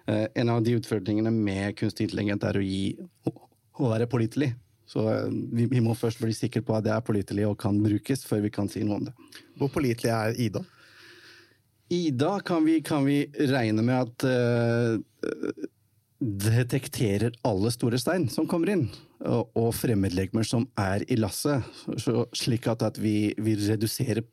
En 0.08 0.54
av 0.54 0.64
de 0.64 0.78
utfordringene 0.80 1.34
med 1.36 1.76
kunstig 1.80 2.08
intelligens 2.08 2.48
er 2.48 2.60
å 2.60 2.64
gi 2.64 2.96
å 3.28 3.92
være 3.92 4.08
pålitelig. 4.12 4.54
Så 4.88 5.04
eh, 5.12 5.30
vi, 5.30 5.68
vi, 5.68 5.84
må 5.84 5.96
først 5.98 6.22
bli 6.24 6.34
sikre 6.36 6.64
på 6.66 6.76
at 6.78 6.88
det 6.88 6.94
er 6.96 7.06
pålitelig 7.06 7.48
og 7.50 7.60
kan 7.62 7.78
brukes, 7.84 8.26
før 8.28 8.46
vi 8.46 8.54
kan 8.54 8.72
si 8.72 8.86
noe 8.88 9.02
om 9.02 9.08
det. 9.10 9.16
Hvor 9.60 9.72
pålitelig 9.74 10.14
er 10.14 10.42
Ida? 10.48 10.64
Ida 11.94 12.38
kan 12.44 12.66
vi, 12.68 12.80
kan 12.84 13.06
vi 13.08 13.22
regne 13.48 13.84
med 13.86 13.96
at 13.96 14.26
uh, 14.28 15.68
detekterer 16.20 17.36
alle 17.48 17.72
store 17.72 18.00
stein 18.02 18.28
som 18.32 18.48
kommer 18.50 18.74
inn, 18.74 18.88
og, 19.24 19.54
og 19.56 19.70
fremmedlegemer 19.78 20.48
som 20.48 20.66
er 20.80 21.06
i 21.08 21.16
lasset, 21.20 21.64
slik 22.36 22.68
at, 22.72 22.84
at 22.84 23.00
vi, 23.00 23.32
vi, 23.40 23.56
reduserer 23.70 24.24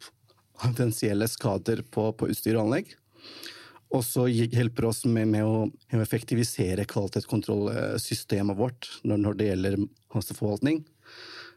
potensielle 0.58 1.28
skader 1.30 1.84
på, 1.94 2.08
på 2.18 2.30
utstyr 2.32 2.58
og 2.58 2.66
anlegg. 2.66 2.94
Og 3.94 4.02
så 4.02 4.26
hjelper 4.26 4.88
oss 4.88 5.04
med, 5.06 5.28
med 5.30 5.46
å 5.46 6.00
effektivisere 6.02 6.86
kvalitetskontrollsystemet 6.90 8.58
vårt 8.58 8.88
når, 9.06 9.20
når 9.22 9.38
det 9.38 9.50
gjelder 9.50 9.76
hasteforvaltning. 10.14 10.82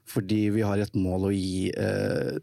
Fordi 0.07 0.41
vi 0.53 0.63
har 0.63 0.79
et 0.79 0.95
mål 0.95 1.27
å 1.27 1.33
gi 1.33 1.71
eh, 1.73 2.37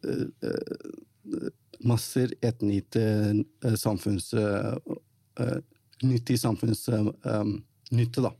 eh, 0.51 1.47
masser 1.87 2.35
et 2.45 2.65
eh, 2.67 3.77
samfunns... 3.81 4.33
Eh, 4.35 4.99
eh, 5.41 5.61
nyttig 6.05 6.37
samfunnsnytte, 6.41 8.25
da. 8.25 8.33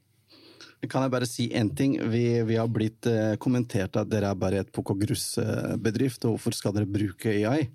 Kan 0.91 1.07
jeg 1.07 1.13
bare 1.15 1.29
si 1.29 1.47
én 1.57 1.71
ting? 1.77 1.97
Vi, 2.13 2.25
vi, 2.45 2.57
har 2.61 2.69
blitt 2.69 3.07
eh, 3.09 3.37
kommentert 3.41 3.97
at 3.97 4.11
dere 4.11 4.35
er 4.35 4.41
bare 4.41 4.61
et 4.61 4.73
Poco 4.75 4.97
Grus-bedrift, 5.01 6.27
og 6.27 6.37
hvorfor 6.37 6.57
skal 6.57 6.75
dere 6.77 6.91
bruke 6.91 7.33
AI? 7.33 7.71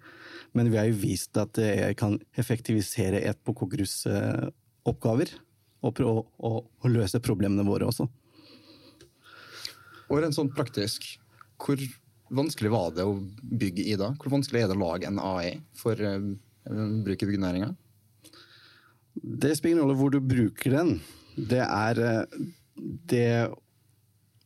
Men 0.58 0.72
vi 0.72 0.79
har 0.79 0.88
jo 0.89 0.98
vist 1.01 1.38
at 1.38 1.53
det 1.58 1.94
kan 2.00 2.18
effektivisere 2.39 3.22
et 3.29 3.39
på 3.46 3.53
konkurranseoppgaver. 3.58 5.34
Og 5.79 5.96
prøve 5.96 6.25
å, 6.44 6.53
løse 6.91 7.22
problemene 7.24 7.63
våre 7.68 7.88
også. 7.88 8.10
Og 10.10 10.20
rent 10.20 10.36
sånn 10.36 10.50
praktisk, 10.51 11.06
hvor 11.62 11.79
vanskelig 12.34 12.72
var 12.74 12.96
det 12.98 13.06
å 13.08 13.15
bygge 13.62 13.86
Ida? 13.94 14.10
Hvor 14.20 14.34
vanskelig 14.34 14.63
er 14.63 14.72
det 14.72 14.75
å 14.75 14.82
lage 14.82 15.08
en 15.08 15.22
AI 15.22 15.53
for 15.77 16.01
uh, 16.01 16.18
bruk 17.06 17.24
i 17.24 17.29
byggenæringa? 17.29 17.72
Det 19.20 19.53
spiller 19.56 19.77
ingen 19.77 19.86
rolle 19.86 20.00
hvor 20.00 20.13
du 20.13 20.20
bruker 20.24 20.75
den. 20.75 20.94
Det 21.38 21.62
er 21.63 22.03
uh, 22.03 22.39
det 23.12 23.32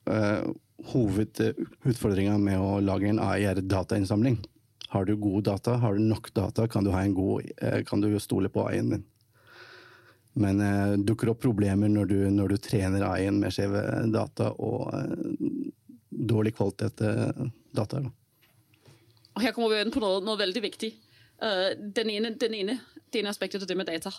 uh, 0.10 0.51
Hovedutfordringa 0.83 2.36
med 2.43 2.60
å 2.60 2.81
lage 2.83 3.07
en 3.07 3.22
AI 3.24 3.45
er 3.48 3.62
datainnsamling. 3.63 4.41
Har 4.93 5.05
du 5.09 5.15
gode 5.17 5.50
data, 5.50 5.79
har 5.81 5.95
du 5.97 6.03
nok 6.05 6.29
data, 6.33 6.67
kan 6.69 6.85
du, 6.85 6.91
god, 7.13 7.50
eh, 7.57 7.83
kan 7.83 8.01
du 8.01 8.19
stole 8.19 8.50
på 8.50 8.67
AI-en 8.67 8.89
din. 8.89 9.05
Men 10.33 10.62
eh, 10.62 10.97
dukker 10.97 11.31
opp 11.33 11.41
problemer 11.41 11.89
når 11.89 12.05
du, 12.12 12.17
når 12.29 12.53
du 12.53 12.57
trener 12.62 13.05
AI-en 13.07 13.39
med 13.41 13.53
skjeve 13.53 13.81
data 14.13 14.51
og 14.53 14.93
eh, 14.93 15.57
dårlig 16.09 16.53
kvalitet 16.57 17.01
eh, 17.05 17.41
data. 17.73 18.03
Og 19.33 19.41
her 19.41 19.53
kommer 19.55 19.73
vi 19.73 19.81
inn 19.81 19.93
på 19.93 20.01
noe, 20.03 20.21
noe 20.21 20.38
veldig 20.38 20.62
viktig. 20.62 20.91
Uh, 21.41 21.73
den, 21.73 22.12
ene, 22.13 22.35
den 22.38 22.53
ene, 22.53 22.77
det 23.09 23.23
ene 23.23 23.31
aspektet 23.33 23.65
er 23.65 23.71
det 23.71 23.77
med 23.79 23.89
data. 23.89 24.13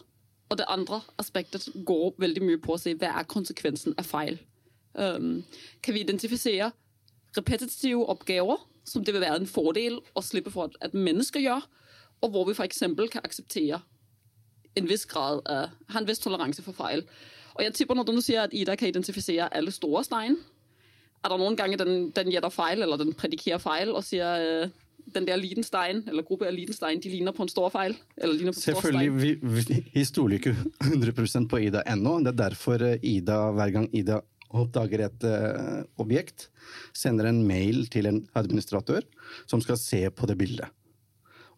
Og 0.50 0.58
det 0.58 0.66
andre 0.68 0.98
aspektet 1.22 1.68
går 1.86 2.16
veldig 2.18 2.42
mye 2.42 2.60
på 2.62 2.74
å 2.74 2.80
si 2.82 2.96
hva 2.98 3.14
er 3.20 3.30
konsekvensen 3.30 3.94
av 3.94 4.10
feil. 4.10 4.40
Um, 4.98 5.44
kan 5.86 5.94
vi 5.94 6.02
identifisere 6.02 6.72
repetitive 7.38 8.02
oppgaver 8.10 8.58
som 8.84 9.04
det 9.04 9.14
vil 9.14 9.24
være 9.24 9.40
en 9.42 9.50
fordel 9.50 9.98
å 10.14 10.22
slippe 10.22 10.52
for 10.52 10.72
at 10.84 10.94
mennesker 10.94 11.40
gjør, 11.40 11.64
og 12.22 12.30
hvor 12.30 12.48
vi 12.48 12.56
f.eks. 12.56 12.84
kan 13.12 13.24
akseptere 13.24 13.80
en 14.76 14.88
viss 14.88 15.06
grad 15.06 15.42
av, 15.50 15.74
ha 15.92 16.00
en 16.00 16.08
viss 16.08 16.22
toleranse 16.22 16.62
for 16.64 16.76
feil. 16.76 17.04
Og 17.54 17.62
jeg 17.62 17.74
tipper 17.74 17.94
Når 17.94 18.04
du 18.10 18.20
sier 18.20 18.42
at 18.42 18.54
Ida 18.54 18.74
kan 18.76 18.90
identifisere 18.90 19.52
alle 19.54 19.70
store 19.70 20.04
stein, 20.04 20.36
er 21.24 21.32
det 21.32 21.40
noen 21.40 21.56
ganger 21.56 21.80
den, 21.80 22.08
den 22.12 22.32
gjetter 22.32 22.52
feil, 22.52 22.82
eller 22.82 23.00
den 23.00 23.14
predikerer 23.16 23.62
feil, 23.62 23.92
og 23.94 24.04
sier 24.04 24.42
øh, 24.44 24.72
den 25.14 25.28
der 25.28 25.38
liten 25.40 25.64
stein, 25.64 26.02
eller 26.08 26.26
gruppe 26.26 26.48
av 26.48 26.52
liten 26.52 26.76
stein, 26.76 27.00
de 27.00 27.12
ligner 27.12 27.32
på 27.32 27.46
en 27.46 27.52
stor 27.52 27.70
feil? 27.72 27.96
eller 28.16 28.52
på 28.52 28.60
Selvfølgelig, 28.60 29.08
stor 29.08 29.20
stein. 29.20 29.38
Vi, 29.54 29.74
vi, 29.78 29.90
vi 29.94 30.04
stoler 30.04 30.40
ikke 30.40 30.56
100% 30.84 31.48
på 31.48 31.62
Ida 31.68 31.84
ennå. 31.86 32.18
Det 32.26 32.34
er 32.34 32.40
derfor 32.42 32.82
øh, 32.82 32.98
Ida, 33.02 33.38
hver 33.56 33.70
gang 33.70 33.88
Ida 33.96 34.20
oppdager 34.62 35.04
et 35.06 35.26
uh, 35.26 35.82
objekt, 36.00 36.48
sender 36.96 37.28
en 37.30 37.42
mail 37.46 37.86
til 37.92 38.08
en 38.10 38.22
administratør 38.38 39.04
som 39.50 39.62
skal 39.64 39.78
se 39.80 40.02
på 40.14 40.28
det 40.30 40.38
bildet. 40.40 40.70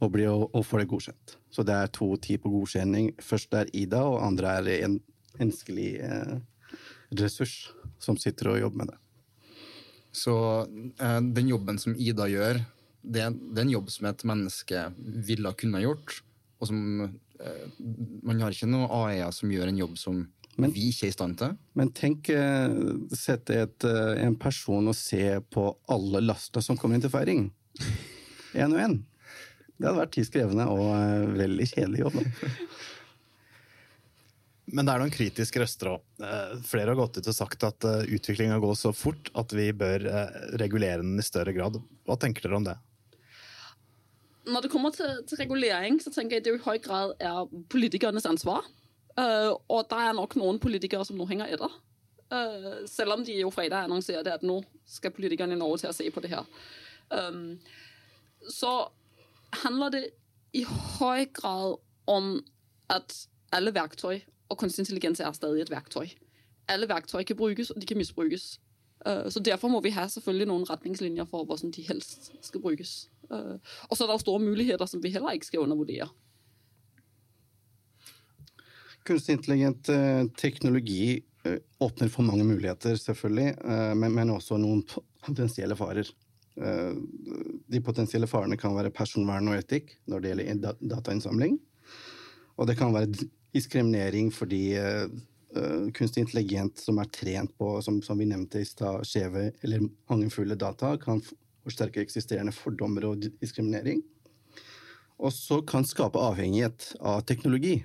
Og, 0.00 0.11
bli, 0.12 0.26
og, 0.29 0.50
og 0.53 0.65
få 0.69 0.83
det 0.83 0.91
godkjent. 0.91 1.37
Så 1.49 1.65
det 1.65 1.73
er 1.73 1.93
to 1.93 2.11
typer 2.21 2.53
godkjenning. 2.53 3.15
Først 3.25 3.55
er 3.57 3.71
Ida, 3.73 4.03
og 4.05 4.21
andre 4.26 4.59
er 4.59 4.71
en 4.85 4.99
menneskelig 5.38 5.91
uh, 6.05 6.37
ressurs 7.17 7.71
som 8.03 8.19
sitter 8.21 8.53
og 8.53 8.61
jobber 8.61 8.83
med 8.83 8.93
det. 8.93 8.99
Så 10.17 10.35
uh, 10.67 11.21
den 11.21 11.53
jobben 11.53 11.81
som 11.81 11.97
Ida 11.97 12.29
gjør, 12.33 12.61
det, 13.07 13.23
det, 13.23 13.57
er 13.57 13.65
en 13.65 13.76
jobb 13.76 13.93
som 13.95 14.11
et 14.11 14.26
menneske 14.29 14.88
ville 14.99 15.53
kunne 15.61 15.85
gjort. 15.85 16.21
Og 16.61 16.73
som 16.73 16.79
Man 18.25 18.38
har 18.41 18.55
ikke 18.55 18.65
noen 18.65 18.88
AI-er 18.88 19.33
som 19.37 19.50
gjør 19.53 19.69
en 19.69 19.81
jobb 19.83 19.99
som 20.00 20.23
men, 20.57 20.73
vi 20.73 20.89
ikke 20.91 21.07
er 21.07 21.13
i 21.13 21.15
stand 21.15 21.37
til. 21.41 21.57
Men 21.79 21.93
tenk 21.97 22.31
eh, 22.33 22.77
sette 23.17 23.59
et, 23.67 23.87
eh, 23.89 24.23
en 24.25 24.37
person 24.41 24.89
og 24.91 24.97
se 24.97 25.39
på 25.53 25.69
alle 25.93 26.23
lasta 26.25 26.63
som 26.65 26.79
kommer 26.81 26.97
inn 26.97 27.05
til 27.05 27.13
feiring. 27.13 27.49
Én 28.57 28.73
og 28.73 28.81
én. 28.81 28.99
Det 29.77 29.85
hadde 29.85 30.01
vært 30.01 30.15
tidskrevende 30.17 30.65
og 30.73 30.87
uh, 30.89 31.27
veldig 31.37 31.67
kjedelig 31.69 31.99
jobb. 32.07 32.15
Men 34.73 34.89
det 34.89 34.95
er 34.95 35.03
noen 35.03 35.13
kritiske 35.13 35.61
røster 35.61 35.91
òg. 35.93 36.07
Flere 36.65 36.95
har 36.95 36.97
gått 36.97 37.21
ut 37.21 37.29
og 37.29 37.37
sagt 37.37 37.67
at 37.69 37.85
utviklinga 37.85 38.57
går 38.63 38.79
så 38.81 38.95
fort 38.97 39.29
at 39.37 39.53
vi 39.53 39.69
bør 39.77 40.09
regulere 40.57 41.05
den 41.05 41.21
i 41.21 41.27
større 41.27 41.53
grad. 41.55 41.77
Hva 42.09 42.17
tenker 42.19 42.49
dere 42.49 42.57
om 42.57 42.65
det? 42.71 42.79
når 44.47 44.67
det 44.67 44.71
kommer 44.71 44.95
til, 44.95 45.11
til, 45.27 45.39
regulering, 45.41 45.99
så 46.03 46.13
tenker 46.15 46.39
jeg 46.39 46.47
det 46.47 46.57
i 46.57 46.63
høy 46.63 46.79
grad 46.83 47.15
er 47.23 47.47
politikernes 47.73 48.29
ansvar. 48.29 48.67
Uh, 49.16 49.56
og 49.73 49.87
der 49.90 50.11
er 50.11 50.16
nok 50.16 50.37
noen 50.37 50.58
politikere 50.61 51.04
som 51.08 51.16
nå 51.16 51.26
henger 51.30 51.52
etter. 51.56 51.73
Uh, 52.26 52.82
selv 52.90 53.16
om 53.16 53.25
de 53.25 53.38
jo 53.40 53.52
fredag 53.54 53.87
annonserte 53.87 54.35
at 54.35 54.44
nå 54.44 54.61
skal 54.87 55.14
politikerne 55.14 55.56
i 55.56 55.61
Norge 55.61 55.85
til 55.85 55.92
å 55.92 55.96
se 55.96 56.11
på 56.12 56.23
det 56.25 56.35
her. 56.35 56.44
Um, 57.11 57.56
så 58.50 58.88
handler 59.62 59.94
det 59.94 60.04
i 60.56 60.64
høy 60.66 61.26
grad 61.35 61.78
om 62.06 62.37
at 62.92 63.14
alle 63.54 63.73
verktøy, 63.75 64.20
og 64.49 64.58
kunstig 64.58 64.85
intelligens 64.85 65.20
er 65.20 65.32
stadig 65.35 65.64
et 65.64 65.73
verktøy, 65.73 66.12
alle 66.68 66.88
verktøy 66.88 67.23
kan 67.23 67.38
brukes, 67.38 67.70
og 67.70 67.80
de 67.80 67.87
kan 67.87 67.99
misbrukes. 67.99 68.61
Uh, 69.06 69.30
så 69.30 69.40
derfor 69.40 69.68
må 69.68 69.80
vi 69.80 69.94
ha 69.94 70.08
selvfølgelig 70.08 70.49
noen 70.50 70.66
retningslinjer 70.70 71.25
for 71.30 71.44
hvordan 71.44 71.70
de 71.70 71.82
helst 71.87 72.32
skal 72.42 72.61
brukes. 72.61 73.08
Uh, 73.30 73.58
og 73.88 73.96
så 73.96 74.04
er 74.04 74.12
det 74.12 74.20
store 74.20 74.42
muligheter 74.42 74.87
som 74.87 75.02
vi 75.02 75.14
heller 75.14 75.30
ikke 75.30 75.46
skal 75.46 75.61
undervurdere. 75.66 76.08
Kunstig 79.07 79.37
intelligent 79.37 79.91
uh, 79.93 80.27
teknologi 80.39 81.23
åpner 81.79 82.09
for 82.11 82.27
mange 82.27 82.43
muligheter, 82.43 82.97
selvfølgelig, 82.99 83.53
men, 83.95 84.11
men, 84.17 84.33
også 84.35 84.57
noen 84.59 84.81
potensielle 85.23 85.77
farer. 85.79 86.09
De 86.59 87.81
potensielle 87.87 88.27
farene 88.27 88.59
kan 88.59 88.75
være 88.75 88.91
personvern 88.91 89.53
og 89.53 89.61
etikk 89.61 89.93
når 90.11 90.25
det 90.25 90.33
gjelder 90.33 90.81
datainnsamling. 90.91 91.55
Og 92.59 92.67
det 92.67 92.75
kan 92.81 92.91
være 92.97 93.29
diskriminering 93.55 94.33
fordi 94.35 94.75
kunstig 95.95 96.27
intelligent 96.27 96.83
som 96.83 96.99
er 96.99 97.15
trent 97.15 97.55
på, 97.63 97.77
som, 97.87 98.03
som 98.03 98.19
vi 98.19 98.27
nevnte 98.27 98.65
i 98.65 98.67
stad, 98.67 99.07
skjeve 99.07 99.53
eller 99.63 99.87
mangelfulle 100.11 100.59
data, 100.59 100.97
kan 100.99 101.23
forsterke 101.67 102.03
eksisterende 102.03 102.55
fordommer 102.55 103.09
og 103.09 103.27
diskriminering. 103.41 104.03
Og 105.17 105.33
så 105.33 105.63
kan 105.67 105.87
skape 105.89 106.21
avhengighet 106.21 106.93
av 107.01 107.23
teknologi. 107.29 107.81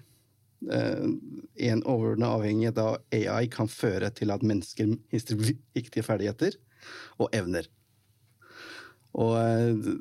Uh, 0.61 1.17
en 1.57 1.83
overordna 1.89 2.35
avhengighet 2.35 2.77
av 2.77 2.99
AI 3.15 3.47
kan 3.49 3.69
føre 3.71 4.11
til 4.13 4.33
at 4.33 4.43
mennesker 4.45 4.91
mister 5.13 5.39
viktige 5.39 6.05
ferdigheter 6.05 6.57
og 7.17 7.31
evner. 7.33 7.65
Og 9.17 9.37
uh, 9.37 9.93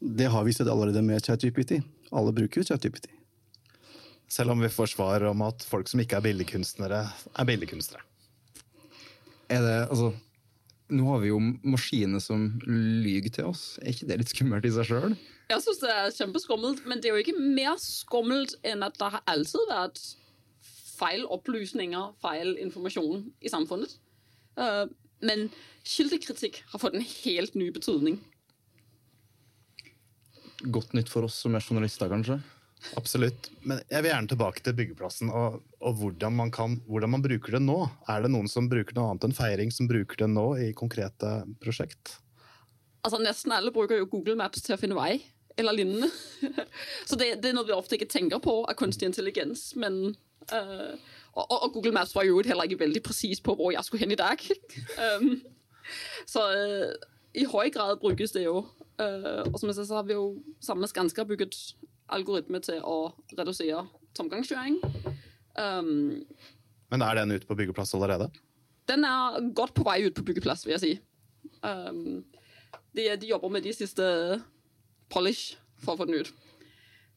det 0.00 0.28
har 0.32 0.44
vi 0.46 0.54
sett 0.56 0.70
allerede 0.70 1.02
med 1.04 1.24
ChatGPT. 1.24 1.80
Alle 2.16 2.32
bruker 2.36 2.62
jo 2.62 2.70
ChatGPT. 2.70 3.10
Selv 4.30 4.54
om 4.54 4.62
vi 4.62 4.70
får 4.70 4.92
svar 4.94 5.24
om 5.26 5.42
at 5.42 5.64
folk 5.66 5.88
som 5.90 6.00
ikke 6.02 6.18
er 6.20 6.24
billedkunstnere, 6.28 7.02
er 7.10 7.48
billedkunstnere. 7.48 8.04
Er 9.50 9.64
det, 9.64 9.78
altså, 9.90 10.12
nå 10.94 11.06
har 11.10 11.22
vi 11.22 11.32
jo 11.32 11.40
maskiner 11.66 12.22
som 12.22 12.46
lyver 12.66 13.32
til 13.34 13.50
oss. 13.50 13.64
Er 13.82 13.90
ikke 13.90 14.06
det 14.06 14.20
litt 14.20 14.32
skummelt 14.32 14.68
i 14.68 14.72
seg 14.74 14.86
sjøl? 14.86 15.16
Jeg 15.50 15.64
syns 15.64 15.80
det 15.82 15.90
er 15.90 16.12
kjempeskummelt, 16.14 16.84
men 16.86 17.00
det 17.02 17.10
er 17.10 17.16
jo 17.16 17.24
ikke 17.24 17.40
mer 17.40 17.74
skummelt 17.82 18.54
enn 18.66 18.84
at 18.86 18.98
det 19.00 19.08
har 19.16 19.24
alltid 19.30 19.66
vært 19.70 19.98
feil 21.00 21.24
opplysninger, 21.32 22.12
feil 22.22 22.54
informasjon 22.60 23.24
i 23.42 23.50
samfunnet. 23.50 23.96
Uh, 24.60 24.86
men 25.26 25.48
kildekritikk 25.86 26.62
har 26.70 26.82
fått 26.82 26.94
en 26.94 27.06
helt 27.06 27.56
ny 27.58 27.70
betydning. 27.74 28.20
Godt 30.70 30.94
nytt 30.94 31.10
for 31.10 31.26
oss 31.26 31.40
som 31.42 31.56
er 31.56 31.64
journalister, 31.64 32.10
kanskje? 32.12 32.38
Absolutt. 32.96 33.50
Men 33.66 33.82
jeg 33.90 34.04
vil 34.04 34.10
gjerne 34.12 34.30
tilbake 34.30 34.62
til 34.64 34.76
byggeplassen 34.76 35.32
og, 35.34 35.58
og 35.84 35.98
hvordan, 36.00 36.36
man 36.36 36.52
kan, 36.54 36.78
hvordan, 36.86 37.12
man 37.16 37.24
bruker 37.24 37.58
det 37.58 37.62
nå. 37.64 37.78
Er 38.08 38.24
det 38.24 38.32
noen 38.32 38.48
som 38.48 38.70
bruker 38.70 38.96
noe 38.96 39.10
annet 39.10 39.26
enn 39.28 39.36
feiring, 39.36 39.72
som 39.74 39.88
bruker 39.90 40.22
det 40.22 40.30
nå 40.32 40.46
i 40.62 40.70
konkrete 40.76 41.40
prosjekt? 41.60 42.16
Altså 43.04 43.20
Nesten 43.20 43.52
alle 43.56 43.72
bruker 43.72 44.00
jo 44.00 44.08
Google 44.12 44.36
Maps 44.40 44.64
til 44.64 44.76
å 44.76 44.80
finne 44.80 44.96
vei, 44.96 45.18
eller 45.62 45.76
lignende. 45.76 46.10
Så 47.08 47.16
det, 47.16 47.36
det, 47.42 47.50
er 47.50 47.56
noe 47.56 47.68
vi 47.68 47.76
ofte 47.76 47.96
ikke 47.98 48.10
tenker 48.10 48.42
på 48.42 48.62
av 48.64 48.76
kunstig 48.80 49.10
intelligens. 49.10 49.72
men... 49.76 50.16
Uh, 50.50 50.96
og, 51.38 51.46
og, 51.62 51.72
Google 51.72 51.92
Maps 51.94 52.14
var 52.14 52.24
jo 52.26 52.40
heller 52.42 52.66
ikke 52.66 52.80
veldig 52.80 53.02
presis 53.06 53.38
på 53.44 53.54
hvor 53.54 53.70
jeg 53.70 53.84
skulle 53.86 54.02
hen 54.02 54.14
i 54.16 54.18
dag. 54.18 54.40
um, 55.20 55.36
så 56.26 56.42
uh, 56.50 56.90
i 57.38 57.44
høy 57.46 57.70
grad 57.70 58.00
brukes 58.02 58.34
det 58.34 58.44
jo. 58.44 58.64
Uh, 59.00 59.46
og 59.46 59.60
som 59.60 59.70
jeg 59.70 59.78
sa, 59.78 59.86
så 59.86 60.00
har 60.00 60.08
vi 60.08 60.16
jo 60.16 60.40
sammen 60.60 60.82
med 60.84 60.90
Skanska 60.90 61.24
bygget 61.24 61.56
algoritme 62.10 62.60
til 62.64 62.82
å 62.82 63.12
redusere 63.38 63.84
tomgangskjøring. 64.18 64.80
Um, 65.54 66.24
Men 66.90 67.06
er 67.06 67.20
den 67.20 67.36
ute 67.36 67.46
på 67.46 67.56
byggeplass 67.58 67.94
allerede? 67.94 68.30
Den 68.90 69.06
er 69.06 69.38
godt 69.54 69.76
på 69.76 69.86
vei 69.86 70.00
ut 70.08 70.16
på 70.16 70.26
byggeplass, 70.26 70.66
vil 70.66 70.74
jeg 70.74 70.82
si. 70.82 70.92
Um, 71.62 72.24
de, 72.96 73.06
de, 73.14 73.30
jobber 73.30 73.52
med 73.54 73.62
de 73.62 73.72
siste 73.76 74.04
polish 75.10 75.58
for 75.80 75.94
å 75.94 76.00
få 76.00 76.08
den 76.08 76.22
ut. 76.22 76.32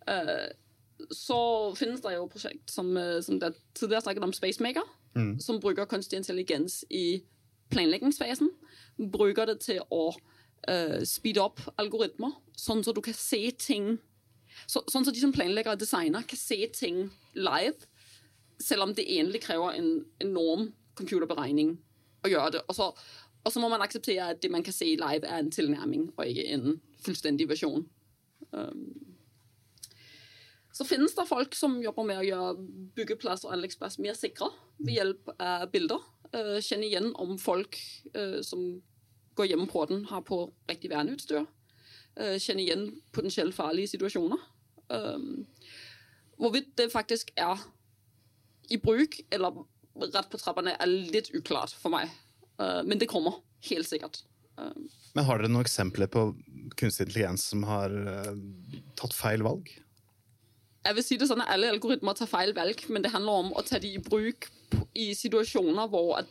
Uh, 0.08 0.50
så 1.14 1.40
finnes 1.78 2.04
det 2.04 2.16
jo 2.16 2.30
prosjekt 2.32 2.72
som, 2.72 2.92
uh, 2.98 3.20
som 3.24 3.40
det 3.42 3.54
tidligere 3.78 4.06
snakket 4.06 4.28
om, 4.28 4.36
Spacemaker, 4.36 4.88
mm. 5.18 5.36
som 5.44 5.62
bruker 5.64 5.90
kunstig 5.90 6.22
intelligens 6.22 6.82
i 6.90 7.24
planleggingsfasen. 7.74 8.52
Bruker 9.14 9.50
det 9.50 9.60
til 9.66 9.82
å 9.94 10.10
uh, 10.14 11.00
speede 11.08 11.44
opp 11.44 11.64
algoritmer, 11.82 12.36
sånn 12.58 12.84
at 12.86 12.96
du 12.96 13.04
kan 13.04 13.18
se 13.18 13.46
ting 13.60 13.96
så, 14.70 14.84
sånn 14.92 15.06
så 15.06 15.12
de 15.14 15.22
som 15.22 15.34
planlegger 15.34 15.74
og 15.74 15.82
designer, 15.82 16.26
kan 16.28 16.40
se 16.40 16.60
ting 16.76 17.08
live, 17.34 17.90
selv 18.62 18.86
om 18.86 18.94
det 18.96 19.08
egentlig 19.10 19.44
krever 19.44 19.80
en 19.80 19.92
enorm 20.24 20.70
computerberegning 20.98 21.76
å 22.24 22.32
gjøre 22.32 22.58
det. 22.58 22.64
Og 22.70 22.78
så, 22.78 22.90
og 23.44 23.54
så 23.54 23.62
må 23.62 23.70
man 23.74 23.84
akseptere 23.84 24.30
at 24.34 24.42
det 24.44 24.52
man 24.54 24.66
kan 24.66 24.76
se 24.76 24.94
live, 25.00 25.26
er 25.26 25.42
en 25.42 25.52
tilnærming 25.52 26.12
og 26.14 26.30
ikke 26.30 26.46
en 26.56 26.78
fullstendig 27.06 27.50
versjon. 27.52 27.86
Um, 28.52 29.14
så 30.74 30.86
finnes 30.90 31.14
det 31.14 31.28
folk 31.30 31.54
som 31.56 31.78
jobber 31.84 32.06
med 32.10 32.22
å 32.22 32.26
gjøre 32.26 32.54
byggeplass 32.98 33.46
og 33.46 33.54
anleggsplass 33.54 34.00
mer 34.02 34.18
sikre 34.18 34.50
ved 34.80 34.96
hjelp 34.98 35.30
av 35.38 35.68
bilder. 35.74 36.02
Uh, 36.34 36.58
kjenne 36.66 36.88
igjen 36.88 37.12
om 37.22 37.36
folk 37.38 37.78
uh, 38.18 38.40
som 38.42 38.82
går 39.38 39.52
hjemme 39.52 39.68
på 39.70 39.86
den, 39.90 40.08
har 40.10 40.26
på 40.26 40.48
riktig 40.70 40.90
verneutstyr. 40.90 41.46
Uh, 42.18 42.38
kjenne 42.42 42.66
igjen 42.66 42.88
potensielt 43.14 43.54
farlige 43.54 43.94
situasjoner. 43.94 44.42
Um, 44.90 45.46
hvorvidt 46.42 46.74
det 46.80 46.90
faktisk 46.94 47.30
er 47.38 47.62
i 48.74 48.82
bruk 48.82 49.20
eller 49.34 49.62
rett 50.10 50.30
på 50.32 50.42
trappene, 50.42 50.74
er 50.74 50.90
litt 50.90 51.30
uklart 51.38 51.76
for 51.78 51.94
meg. 51.94 52.10
Men 52.58 52.98
det 53.02 53.10
kommer. 53.12 53.42
Helt 53.68 53.86
sikkert. 53.86 54.22
Men 55.14 55.26
Har 55.28 55.40
dere 55.40 55.52
noen 55.52 55.66
eksempler 55.66 56.10
på 56.12 56.28
kunstig 56.80 57.08
intelligens 57.08 57.48
som 57.52 57.66
har 57.68 57.94
uh, 57.94 58.34
tatt 59.00 59.16
feil 59.18 59.46
valg? 59.46 59.72
Jeg 60.84 60.98
vil 60.98 61.06
si 61.06 61.18
det 61.18 61.30
sånn 61.30 61.42
at 61.42 61.52
Alle 61.54 61.72
algoritmer 61.72 62.18
tar 62.18 62.30
feil 62.30 62.54
valg, 62.58 62.82
men 62.92 63.06
det 63.06 63.14
handler 63.14 63.46
om 63.46 63.54
å 63.56 63.64
ta 63.66 63.80
de 63.82 63.94
i 63.96 64.02
bruk 64.04 64.50
i 64.98 65.12
situasjoner 65.18 65.90
hvor 65.90 66.22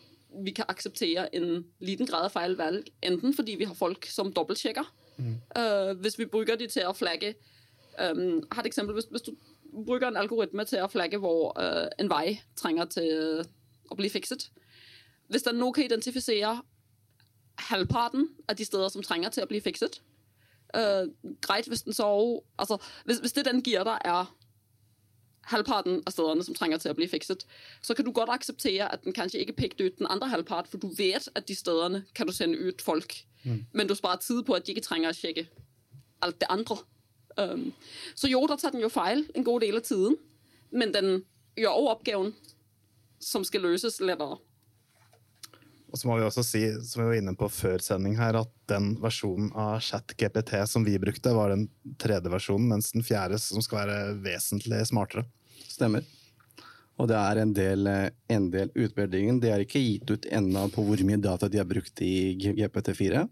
vi 0.42 0.54
kan 0.56 0.68
akseptere 0.72 1.26
en 1.37 1.64
liten 1.85 2.08
grad 2.08 2.28
av 2.28 2.35
feil 2.35 2.54
valg. 2.58 2.88
Enten 3.04 3.35
fordi 3.37 3.58
vi 3.61 3.68
har 3.68 3.76
folk 3.76 4.06
som 4.08 4.32
dobbeltsjekker. 4.32 4.87
Mm. 5.18 5.35
Uh, 5.56 5.90
hvis 6.04 6.18
vi 6.18 6.30
bruker 6.30 6.56
de 6.61 6.70
til 6.72 6.88
å 6.88 6.96
flagge 6.96 7.35
Um, 8.00 8.42
har 8.52 8.62
et 8.62 8.66
eksempel. 8.66 8.94
Hvis, 8.94 9.22
du 9.22 9.37
bruker 9.85 10.08
en 10.08 10.16
algoritme 10.16 10.64
til 10.64 10.82
å 10.85 10.88
flagge 10.88 11.20
hvor 11.20 11.52
uh, 11.61 11.88
en 12.00 12.11
vei 12.11 12.38
trenger 12.56 12.88
til 12.92 13.42
å 13.90 13.96
bli 13.96 14.08
fikset 14.08 14.48
Hvis 15.28 15.44
den 15.44 15.58
nå 15.61 15.70
kan 15.72 15.85
identifisere 15.85 16.54
halvparten 17.68 18.29
av 18.48 18.57
de 18.59 18.64
steder 18.64 18.88
som 18.92 19.05
trenger 19.05 19.33
til 19.35 19.44
å 19.44 19.51
bli 19.51 19.61
fikset 19.62 20.01
uh, 20.77 21.09
Greit 21.40 21.68
hvis 21.68 21.83
den 21.83 21.92
så 21.96 22.07
altså, 22.59 22.79
hvis, 23.05 23.18
hvis, 23.18 23.33
det 23.33 23.44
den 23.44 23.62
gir 23.62 23.85
deg, 23.85 23.98
er 24.05 24.31
halvparten 25.51 26.03
av 26.07 26.14
stedene 26.14 26.44
som 26.46 26.55
trenger 26.55 26.79
til 26.79 26.92
å 26.92 26.96
bli 26.96 27.09
fikset, 27.11 27.46
så 27.83 27.94
kan 27.98 28.07
du 28.07 28.12
godt 28.14 28.31
akseptere 28.31 28.87
at 28.87 29.03
den 29.05 29.14
kanskje 29.16 29.40
ikke 29.42 29.57
pekte 29.59 29.88
ut 29.88 29.98
den 29.98 30.07
andre 30.07 30.29
halvpart, 30.31 30.68
for 30.70 30.79
du 30.79 30.87
vet 30.98 31.29
at 31.35 31.48
de 31.48 31.57
stedene 31.59 32.05
kan 32.14 32.31
du 32.31 32.33
sende 32.33 32.59
ut 32.59 32.83
folk. 32.83 33.16
Mm. 33.42 33.64
Men 33.72 33.90
du 33.90 33.94
sparer 33.98 34.22
tid 34.22 34.44
på 34.46 34.55
at 34.55 34.66
de 34.66 34.72
ikke 34.72 34.87
trenger 34.87 35.11
å 35.11 35.18
sjekke 35.18 35.48
alt 36.22 36.38
det 36.40 36.51
andre. 36.51 36.79
Um, 37.37 37.72
så 38.14 38.31
jo, 38.31 38.44
der 38.46 38.61
tar 38.61 38.70
den 38.70 38.85
jo 38.85 38.92
feil 38.92 39.27
en 39.35 39.44
god 39.44 39.66
del 39.66 39.81
av 39.81 39.87
tiden, 39.88 40.16
men 40.70 40.94
den 40.94 41.25
gjør 41.59 41.75
også 41.75 41.94
oppgaven 41.96 42.33
som 43.20 43.44
skal 43.44 43.66
løses 43.66 43.98
lettere. 44.01 44.38
Og 45.92 46.00
så 46.00 46.09
må 46.09 46.16
vi 46.16 46.24
også 46.24 46.42
si, 46.46 46.62
som 46.88 47.02
vi 47.02 47.11
var 47.11 47.18
inne 47.20 47.35
på 47.37 47.50
før 47.52 47.83
sending 47.85 48.16
her, 48.16 48.38
at 48.40 48.50
den 48.72 48.94
versjonen 49.02 49.50
av 49.52 49.76
ChatGPT 49.85 50.55
som 50.68 50.87
vi 50.88 50.96
brukte, 51.00 51.35
var 51.37 51.52
den 51.52 51.66
tredje 52.00 52.33
versjonen, 52.33 52.70
mens 52.72 52.94
den 52.94 53.05
fjerde 53.05 53.37
som 53.42 53.61
skal 53.64 53.83
være 53.83 54.16
vesentlig 54.24 54.81
smartere. 54.88 55.26
Stemmer. 55.68 56.07
Og 57.00 57.09
det 57.11 57.18
er 57.18 57.40
en 57.42 57.52
del, 57.57 57.88
en 58.33 58.48
del 58.52 58.72
utbedringen. 58.72 59.40
Det 59.42 59.52
er 59.52 59.64
ikke 59.64 59.83
gitt 59.85 60.11
ut 60.12 60.28
ennå 60.33 60.64
på 60.72 60.85
hvor 60.87 61.05
mye 61.05 61.20
data 61.20 61.48
de 61.52 61.61
har 61.61 61.68
brukt 61.68 62.00
i 62.05 62.37
GPT4. 62.40 63.26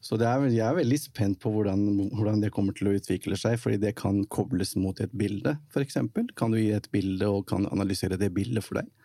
Så 0.00 0.16
er, 0.16 0.46
jeg 0.48 0.64
er 0.64 0.78
veldig 0.78 0.96
spent 0.96 1.38
på 1.42 1.50
hvordan, 1.52 1.82
hvordan, 2.16 2.40
det 2.40 2.52
kommer 2.56 2.72
til 2.76 2.88
å 2.88 2.94
utvikle 2.96 3.36
seg, 3.36 3.58
fordi 3.60 3.76
det 3.82 3.92
kan 4.00 4.22
kobles 4.32 4.72
mot 4.80 4.96
et 5.04 5.12
bilde, 5.12 5.58
f.eks. 5.68 5.98
Kan 6.40 6.54
du 6.54 6.56
gi 6.56 6.70
et 6.72 6.88
bilde 6.92 7.28
og 7.28 7.44
kan 7.50 7.68
analysere 7.68 8.16
det 8.20 8.30
bildet 8.32 8.64
for 8.64 8.80
deg, 8.80 8.88
eh, 8.88 8.99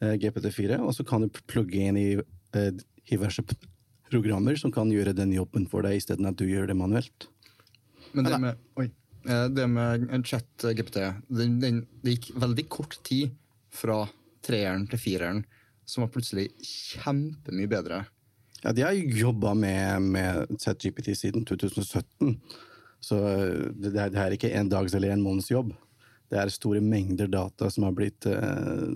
GPT4, 0.00 0.78
og 0.78 0.94
så 0.94 1.04
kan 1.06 1.24
du 1.24 1.42
plugge 1.50 1.80
inn 1.82 1.98
i 1.98 2.08
eh, 2.18 2.70
diverse 3.10 3.44
programmer 4.08 4.56
som 4.60 4.72
kan 4.72 4.92
gjøre 4.92 5.16
den 5.16 5.34
jobben 5.34 5.66
for 5.70 5.84
deg, 5.86 5.98
istedenfor 5.98 6.32
at 6.32 6.40
du 6.40 6.48
gjør 6.48 6.70
det 6.70 6.78
manuelt. 6.78 7.28
Men 8.14 8.28
det 8.28 8.40
med, 8.40 8.60
oi, 8.80 8.86
eh, 9.26 9.46
det 9.52 9.66
med 9.68 10.08
chat-GPT 10.24 11.00
Det 11.28 11.72
gikk 12.08 12.30
veldig 12.40 12.68
kort 12.72 12.98
tid 13.06 13.34
fra 13.74 14.04
treeren 14.44 14.86
til 14.88 15.02
fireren, 15.02 15.42
som 15.88 16.04
var 16.04 16.12
plutselig 16.14 16.48
kjempemye 16.62 17.68
bedre. 17.70 18.04
Ja, 18.62 18.72
De 18.72 18.82
har 18.82 18.92
jobba 18.92 19.54
med, 19.54 20.02
med 20.02 20.58
ChatGPT 20.58 21.14
siden 21.16 21.44
2017. 21.46 22.38
Så 23.00 23.18
det, 23.78 23.92
det 23.94 24.18
er 24.18 24.34
ikke 24.34 24.50
en 24.58 24.70
dags 24.70 24.94
eller 24.94 25.12
en 25.14 25.22
måneds 25.22 25.50
jobb. 25.52 25.70
Det 26.28 26.40
er 26.40 26.50
store 26.52 26.80
mengder 26.84 27.30
data 27.30 27.70
som 27.72 27.86
har 27.86 27.94
blitt 27.96 28.26
uh, 28.28 28.90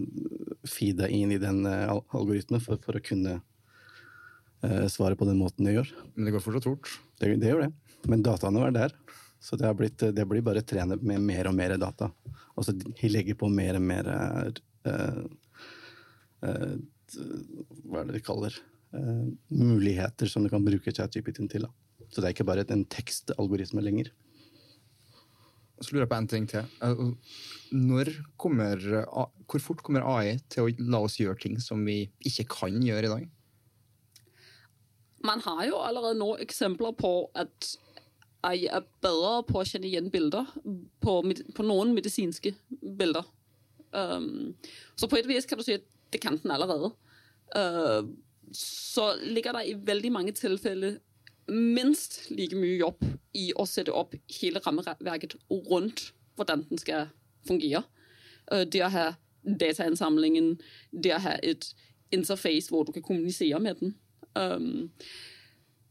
feeda 0.69 1.09
inn 1.11 1.33
i 1.35 1.41
den 1.43 1.65
uh, 1.67 1.99
algoritmen 2.15 2.63
for, 2.63 2.81
for, 2.83 2.99
å 2.99 3.05
kunne 3.05 3.39
uh, 3.41 4.87
svare 4.91 5.19
på 5.19 5.27
den 5.29 5.41
måten 5.41 5.67
det 5.67 5.77
gjør. 5.77 5.93
Men 6.15 6.29
det 6.29 6.35
går 6.37 6.45
fortsatt 6.45 6.69
fort? 6.69 6.93
Det, 7.21 7.35
det 7.43 7.53
gjør 7.53 7.67
det. 7.67 7.99
Men 8.11 8.25
dataene 8.27 8.63
var 8.63 8.75
der. 8.77 8.97
Så 9.43 9.59
det, 9.59 9.71
blitt, 9.75 10.03
det 10.15 10.27
blir 10.31 10.45
bare 10.47 10.63
trenet 10.63 11.03
med 11.03 11.23
mer 11.23 11.51
og 11.51 11.57
mer 11.59 11.75
data. 11.81 12.13
Og 12.55 12.67
så 12.67 12.75
legger 13.03 13.39
på 13.39 13.51
mer 13.51 13.79
og 13.81 13.87
mer 13.87 14.11
uh, 14.13 14.53
Hva 16.43 18.03
er 18.03 18.07
det 18.07 18.19
de 18.19 18.23
kaller 18.23 18.55
uh, 18.95 19.27
Muligheter 19.51 20.31
som 20.31 20.47
du 20.47 20.51
kan 20.53 20.63
bruke 20.63 20.95
ChatGPT 20.95 21.43
til. 21.51 21.67
Da. 21.67 22.07
Så 22.13 22.21
det 22.21 22.29
er 22.29 22.37
ikke 22.37 22.47
bare 22.47 22.67
en 22.71 22.87
tekstalgoritme 22.87 23.83
lenger. 23.83 24.13
Så 25.83 25.95
lurer 25.95 26.05
jeg 26.07 26.13
på 26.13 26.19
en 26.21 26.31
ting 26.31 26.49
til. 26.51 26.67
Når 27.75 28.11
kommer, 28.41 28.81
hvor 29.51 29.63
fort 29.63 29.83
kommer 29.85 30.07
AI 30.07 30.37
til 30.53 30.67
å 30.67 30.91
la 30.93 31.03
oss 31.03 31.19
gjøre 31.21 31.41
ting 31.43 31.59
som 31.63 31.83
vi 31.87 32.05
ikke 32.29 32.47
kan 32.55 32.79
gjøre 32.83 33.09
i 33.09 33.13
dag? 33.13 33.31
Man 35.23 35.43
har 35.45 35.65
jo 35.69 35.79
allerede 35.79 36.19
nå 36.19 36.33
eksempler 36.43 36.95
på 36.99 37.13
at 37.39 37.75
AI 38.43 38.67
er 38.67 38.87
bedre 39.05 39.37
på 39.47 39.61
å 39.61 39.67
kjenne 39.67 39.87
igjen 39.87 40.11
bilder 40.11 40.49
på, 41.03 41.15
på 41.55 41.67
noen 41.67 41.95
medisinske 41.95 42.55
bilder. 42.83 43.27
Um, 43.93 44.55
så 44.97 45.07
på 45.07 45.21
et 45.21 45.29
vis 45.29 45.47
kan 45.47 45.61
du 45.61 45.65
si 45.67 45.77
at 45.79 45.87
det 46.13 46.21
kan 46.23 46.39
den 46.43 46.55
allerede. 46.55 46.91
Uh, 47.55 48.11
så 48.57 49.13
ligger 49.23 49.57
det 49.57 49.67
i 49.71 49.79
veldig 49.79 50.13
mange 50.13 50.35
tilfeller 50.37 50.99
minst 51.49 52.31
like 52.31 52.57
mye 52.57 52.79
jobb 52.79 53.03
i 53.35 53.51
å 53.57 53.67
sette 53.67 53.95
opp 53.95 54.15
hele 54.41 54.63
rammeverket 54.63 55.37
rundt 55.51 56.13
hvordan 56.37 56.65
den 56.69 56.81
skal 56.81 57.11
fungere. 57.49 57.83
Uh, 58.51 58.65
det 58.65 58.85
å 58.85 58.93
ha 58.93 59.07
datainnsamlingen, 59.43 60.55
det 60.93 61.15
å 61.17 61.23
ha 61.25 61.37
et 61.43 61.73
interface 62.13 62.71
hvor 62.71 62.85
du 62.87 62.93
kan 62.93 63.05
kommunisere 63.05 63.61
med 63.61 63.81
den. 63.81 63.97
Um, 64.35 64.91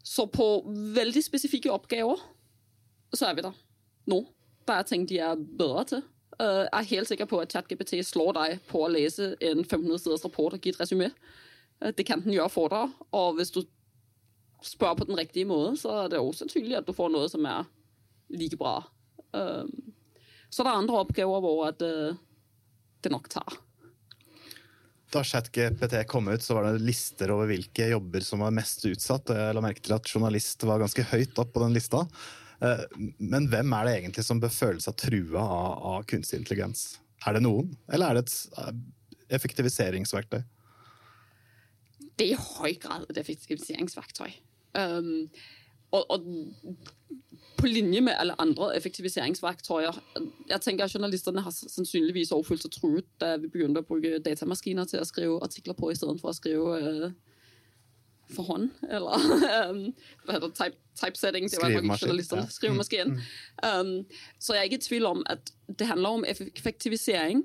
så 0.03 0.25
på 0.25 0.47
veldig 0.95 1.23
spesifikke 1.23 1.71
oppgaver 1.71 2.21
så 3.13 3.27
er 3.27 3.35
vi 3.35 3.45
der 3.45 3.57
nå. 4.09 4.23
Bare 4.65 4.87
ting 4.87 5.05
de 5.09 5.19
er 5.19 5.35
bedre 5.35 5.85
til. 5.89 6.03
Uh, 6.39 6.65
jeg 6.65 6.79
er 6.79 6.89
helt 6.95 7.09
sikker 7.11 7.29
på 7.29 7.41
at 7.43 7.53
ChatGPT 7.53 7.99
slår 8.05 8.33
deg 8.37 8.61
på 8.69 8.85
å 8.85 8.89
lese 8.91 9.33
en 9.43 9.65
500 9.65 9.99
siders 10.01 10.25
rapport 10.25 10.55
og 10.55 10.63
gi 10.63 10.73
et 10.73 10.79
resymé. 10.81 11.11
Uh, 11.81 11.91
det 11.97 12.05
kan 12.07 12.23
den 12.23 12.33
gjøre 12.33 12.53
for 12.53 12.71
deg. 12.71 12.95
Og 13.11 13.37
hvis 13.37 13.53
du 13.53 13.61
spør 14.65 14.97
på 14.99 15.07
den 15.09 15.17
riktige 15.19 15.49
måten, 15.49 15.79
så 15.79 16.03
er 16.03 16.11
det 16.11 16.21
også 16.21 16.45
sannsynlig 16.45 16.77
at 16.79 16.87
du 16.87 16.93
får 16.95 17.11
noe 17.13 17.29
som 17.31 17.45
er 17.49 17.65
like 18.33 18.59
bra. 18.59 18.77
Um, 19.33 19.71
så 20.51 20.63
det 20.63 20.71
er 20.71 20.79
andre 20.81 21.01
oppgaver 21.01 21.43
hvor 21.43 21.65
at, 21.69 21.81
det 23.01 23.11
nok 23.11 23.29
tar. 23.31 23.57
Da 25.11 25.23
ChatGPT 25.27 25.97
kom 26.07 26.29
ut, 26.31 26.43
så 26.43 26.55
var 26.55 26.69
det 26.69 26.85
lister 26.85 27.33
over 27.33 27.49
hvilke 27.49 27.89
jobber 27.91 28.23
som 28.23 28.43
var 28.45 28.53
mest 28.55 28.85
utsatt. 28.87 29.33
Jeg 29.35 29.55
la 29.57 29.63
merke 29.63 29.83
til 29.83 29.95
at 29.95 30.07
journalist 30.07 30.63
var 30.67 30.79
ganske 30.79 31.03
høyt 31.11 31.41
opp 31.41 31.51
på 31.55 31.63
den 31.65 31.75
lista. 31.75 32.05
Eh, 32.63 32.83
men 33.19 33.49
hvem 33.51 33.75
er 33.75 33.87
det 33.87 33.95
egentlig 33.97 34.25
som 34.27 34.39
bør 34.39 34.53
føle 34.55 34.83
seg 34.83 34.95
trua 35.01 35.43
av, 35.43 35.73
av 35.91 36.07
kunstig 36.07 36.39
intelligens? 36.39 36.85
Er 37.27 37.35
det 37.35 37.43
noen, 37.43 37.73
eller 37.91 38.07
er 38.07 38.19
det 38.19 38.23
et 38.29 38.61
eh, 38.61 38.71
effektiviseringsverktøy? 39.35 40.39
Det 42.21 42.27
er 42.29 42.35
i 42.35 42.41
høy 42.61 42.75
grad 42.77 43.07
et 43.09 43.17
effektiviseringsverktøy. 43.17 44.29
Um, 44.77 45.29
og, 45.91 46.11
og, 46.11 46.25
på 47.57 47.67
linje 47.67 48.01
med 48.01 48.13
alle 48.17 48.35
andre 48.41 48.75
effektiviseringsverktøyer 48.77 49.97
Jeg 50.49 50.61
tenker 50.61 50.85
at 50.85 50.93
Journalistene 50.93 51.41
har 51.41 51.51
sannsynligvis 51.51 52.31
også 52.31 52.47
følt 52.47 52.63
seg 52.63 52.71
truet 52.71 53.09
da 53.19 53.33
vi 53.41 53.49
begynte 53.51 53.83
å 53.83 53.87
bruke 53.89 54.21
datamaskiner 54.23 54.87
til 54.87 55.01
å 55.01 55.05
skrive 55.09 55.41
artikler 55.43 55.75
på 55.75 55.91
istedenfor 55.91 56.31
å 56.31 56.37
skrive 56.37 56.77
uh, 56.77 57.11
for 58.31 58.47
hånd, 58.47 58.69
eller 58.87 59.17
um, 59.71 59.83
hva 60.23 60.37
heter 60.37 60.53
type, 60.61 60.77
typesetting. 61.01 61.49
Det 61.51 61.59
var 61.59 61.73
journalistene. 61.73 62.45
Ja. 62.45 62.53
Skrivemaskin. 62.53 63.17
Mm. 63.17 63.21
Um, 63.65 64.19
så 64.39 64.55
jeg 64.55 64.61
er 64.61 64.69
ikke 64.69 64.83
i 64.83 64.87
tvil 64.87 65.09
om 65.09 65.25
at 65.29 65.51
det 65.79 65.89
handler 65.89 66.21
om 66.21 66.27
effektivisering. 66.29 67.43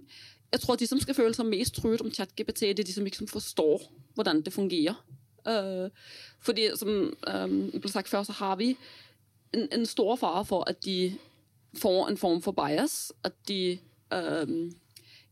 Jeg 0.53 0.61
tror 0.61 0.77
at 0.77 0.85
de 0.85 0.87
som 0.87 1.01
skal 1.03 1.17
føle 1.17 1.35
seg 1.35 1.49
mest 1.49 1.81
truet 1.81 2.05
om 2.05 2.13
ChatGPT, 2.13 2.61
det 2.77 2.85
er 2.85 2.91
de 2.93 2.95
som 2.95 3.09
ikke 3.09 3.27
forstår 3.27 3.89
hvordan 4.17 4.43
det 4.43 4.53
fungerer. 4.53 4.97
Uh, 5.47 5.91
fordi, 6.41 6.71
som 6.75 6.89
um, 7.35 7.71
ble 7.71 7.91
sagt 7.91 8.09
før, 8.09 8.23
så 8.27 8.33
har 8.33 8.57
vi 8.59 8.73
en, 9.55 9.69
en, 9.73 9.87
stor 9.87 10.17
fare 10.17 10.45
for 10.45 10.65
at 10.67 10.85
de 10.85 11.15
får 11.79 12.09
en 12.09 12.17
form 12.17 12.43
for 12.43 12.53
bias. 12.53 13.13
At 13.25 13.33
de 13.49 13.79
um, 14.15 14.73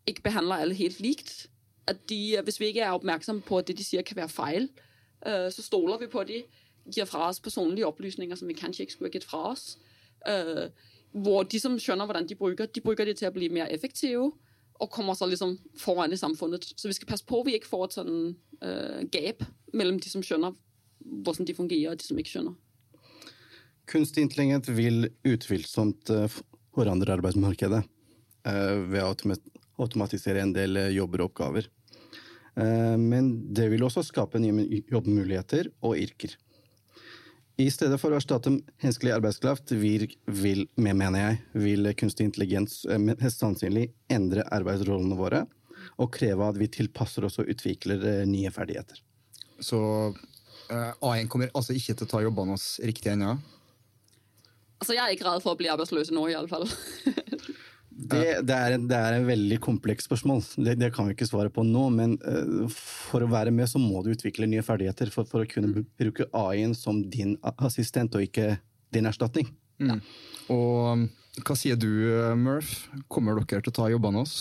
ikke 0.06 0.22
behandler 0.22 0.56
alle 0.56 0.74
helt 0.74 1.00
likt. 1.00 1.46
At 1.86 2.08
de, 2.08 2.40
hvis 2.44 2.60
vi 2.60 2.66
ikke 2.66 2.80
er 2.80 2.90
oppmerksomme 2.90 3.42
på 3.42 3.58
at 3.58 3.68
det 3.68 3.78
de 3.78 3.84
sier, 3.84 4.02
kan 4.02 4.16
være 4.16 4.28
feil, 4.28 4.68
uh, 5.26 5.50
så 5.50 5.62
stoler 5.62 5.98
vi 5.98 6.06
på 6.06 6.22
at 6.22 6.28
de 6.28 6.42
gir 6.94 7.04
fra 7.04 7.28
oss 7.28 7.40
personlige 7.40 7.86
opplysninger 7.86 8.36
som 8.36 8.48
vi 8.48 8.54
kanskje 8.54 8.82
ikke 8.82 8.92
skulle 8.92 9.10
ha 9.10 9.18
gitt 9.18 9.24
fra 9.24 9.50
oss. 9.50 9.78
Uh, 10.28 10.68
hvor 11.14 11.42
de 11.42 11.60
som 11.60 11.78
skjønner 11.78 12.04
hvordan 12.04 12.28
de 12.28 12.34
bruker, 12.34 12.66
de 12.66 12.80
bruker 12.80 13.04
det 13.04 13.16
til 13.16 13.28
å 13.28 13.34
bli 13.34 13.48
mer 13.48 13.70
effektive 13.70 14.32
og 14.82 14.90
kommer 14.90 15.14
så 15.14 15.28
liksom 15.30 15.56
foran 15.78 16.12
i 16.12 16.18
samfunnet. 16.18 16.66
Så 16.76 16.90
vi 16.90 16.96
skal 16.96 17.10
passe 17.10 17.26
på 17.26 17.40
at 17.40 17.48
vi 17.48 17.56
ikke 17.58 17.70
får 17.70 17.86
et 17.86 17.96
sånn 17.98 18.16
uh, 18.64 19.00
gap 19.14 19.44
mellom 19.76 20.00
de 20.02 20.10
som 20.10 20.24
skjønner 20.24 20.56
hvordan 21.04 21.46
de 21.46 21.56
fungerer, 21.56 21.92
og 21.92 22.00
de 22.00 22.06
som 22.06 22.18
ikke 22.18 22.32
skjønner. 22.32 22.56
Kunstig 23.90 24.24
intelligens 24.24 24.70
vil 24.72 25.10
utvilsomt 25.28 26.10
forandre 26.74 27.18
arbeidsmarkedet 27.18 27.82
uh, 27.84 28.76
ved 28.88 29.02
å 29.04 29.12
automatisere 29.84 30.42
en 30.42 30.54
del 30.56 30.80
jobber 30.94 31.22
og 31.22 31.32
oppgaver. 31.32 31.68
Uh, 32.58 32.96
men 32.98 33.34
det 33.54 33.68
vil 33.72 33.84
også 33.86 34.04
skape 34.06 34.40
nye 34.42 34.82
jobbmuligheter 34.90 35.70
og 35.84 35.98
yrker. 36.00 36.34
I 37.60 37.68
stedet 37.70 38.00
for 38.02 38.10
å 38.10 38.18
erstatte 38.18 38.50
menneskelig 38.50 39.12
arbeidskraft 39.14 39.70
vil, 39.78 40.08
vil, 40.26 40.64
mener 40.74 41.20
jeg, 41.20 41.36
vil 41.62 41.90
kunstig 41.94 42.26
intelligens 42.26 42.80
eh, 42.90 42.98
mest 42.98 43.38
sannsynlig 43.38 43.92
endre 44.10 44.42
arbeidsrollene 44.56 45.18
våre 45.18 45.44
og 46.02 46.10
kreve 46.16 46.48
at 46.48 46.58
vi 46.58 46.66
tilpasser 46.72 47.26
oss 47.28 47.38
og 47.38 47.50
utvikler 47.52 48.02
eh, 48.10 48.22
nye 48.26 48.50
ferdigheter. 48.50 48.98
Så 49.62 49.78
uh, 50.10 50.92
AI 51.06 51.28
kommer 51.30 51.52
altså 51.54 51.76
ikke 51.76 51.94
til 51.94 52.08
å 52.08 52.10
ta 52.10 52.22
jobbene 52.24 52.56
oss 52.56 52.80
riktig 52.82 53.12
ennå? 53.12 53.36
Altså, 54.82 54.96
jeg 54.96 55.04
er 55.04 55.14
ikke 55.14 55.28
redd 55.28 55.44
for 55.44 55.54
å 55.54 55.60
bli 55.60 55.70
arbeidsløs 55.70 56.10
nå, 56.10 56.26
i 56.32 56.34
alle 56.34 56.50
fall. 56.50 56.66
Det, 57.94 58.20
det, 58.42 58.54
er, 58.54 58.76
det, 58.78 58.96
er, 58.98 59.16
en 59.16 59.28
veldig 59.28 59.58
komplekst 59.62 60.08
spørsmål. 60.08 60.42
Det, 60.56 60.74
det, 60.80 60.90
kan 60.94 61.06
vi 61.06 61.14
ikke 61.14 61.28
svare 61.28 61.52
på 61.54 61.62
nå. 61.66 61.84
Men 61.94 62.16
uh, 62.26 62.64
for 62.74 63.22
å 63.22 63.30
være 63.30 63.52
med, 63.54 63.70
så 63.70 63.78
må 63.82 64.02
du 64.02 64.10
utvikle 64.14 64.48
nye 64.50 64.64
ferdigheter 64.66 65.12
for, 65.14 65.28
for 65.30 65.44
å 65.44 65.50
kunne 65.50 65.70
mm. 65.70 65.90
bruke 66.00 66.26
AI-en 66.34 66.74
som 66.78 67.04
din 67.10 67.36
assistent, 67.54 68.16
og 68.18 68.26
ikke 68.26 68.56
din 68.94 69.06
erstatning. 69.10 69.52
Mm. 69.82 70.02
Og 70.54 71.06
hva 71.46 71.56
sier 71.58 71.78
du, 71.78 71.88
Murph? 72.38 72.90
Kommer 73.10 73.38
dere 73.40 73.62
til 73.62 73.72
å 73.72 73.78
ta 73.78 73.88
jobbene 73.90 74.22
oss? 74.22 74.36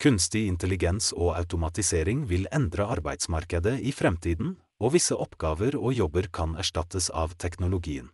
Kunstig 0.00 0.46
intelligens 0.48 1.10
og 1.12 1.34
automatisering 1.36 2.22
vil 2.30 2.46
endre 2.56 2.86
arbeidsmarkedet 2.88 3.74
i 3.84 3.92
fremtiden, 3.92 4.54
og 4.80 4.94
visse 4.94 5.12
oppgaver 5.12 5.76
og 5.76 5.92
jobber 5.92 6.30
kan 6.32 6.54
erstattes 6.56 7.10
av 7.12 7.34
teknologien. 7.36 8.08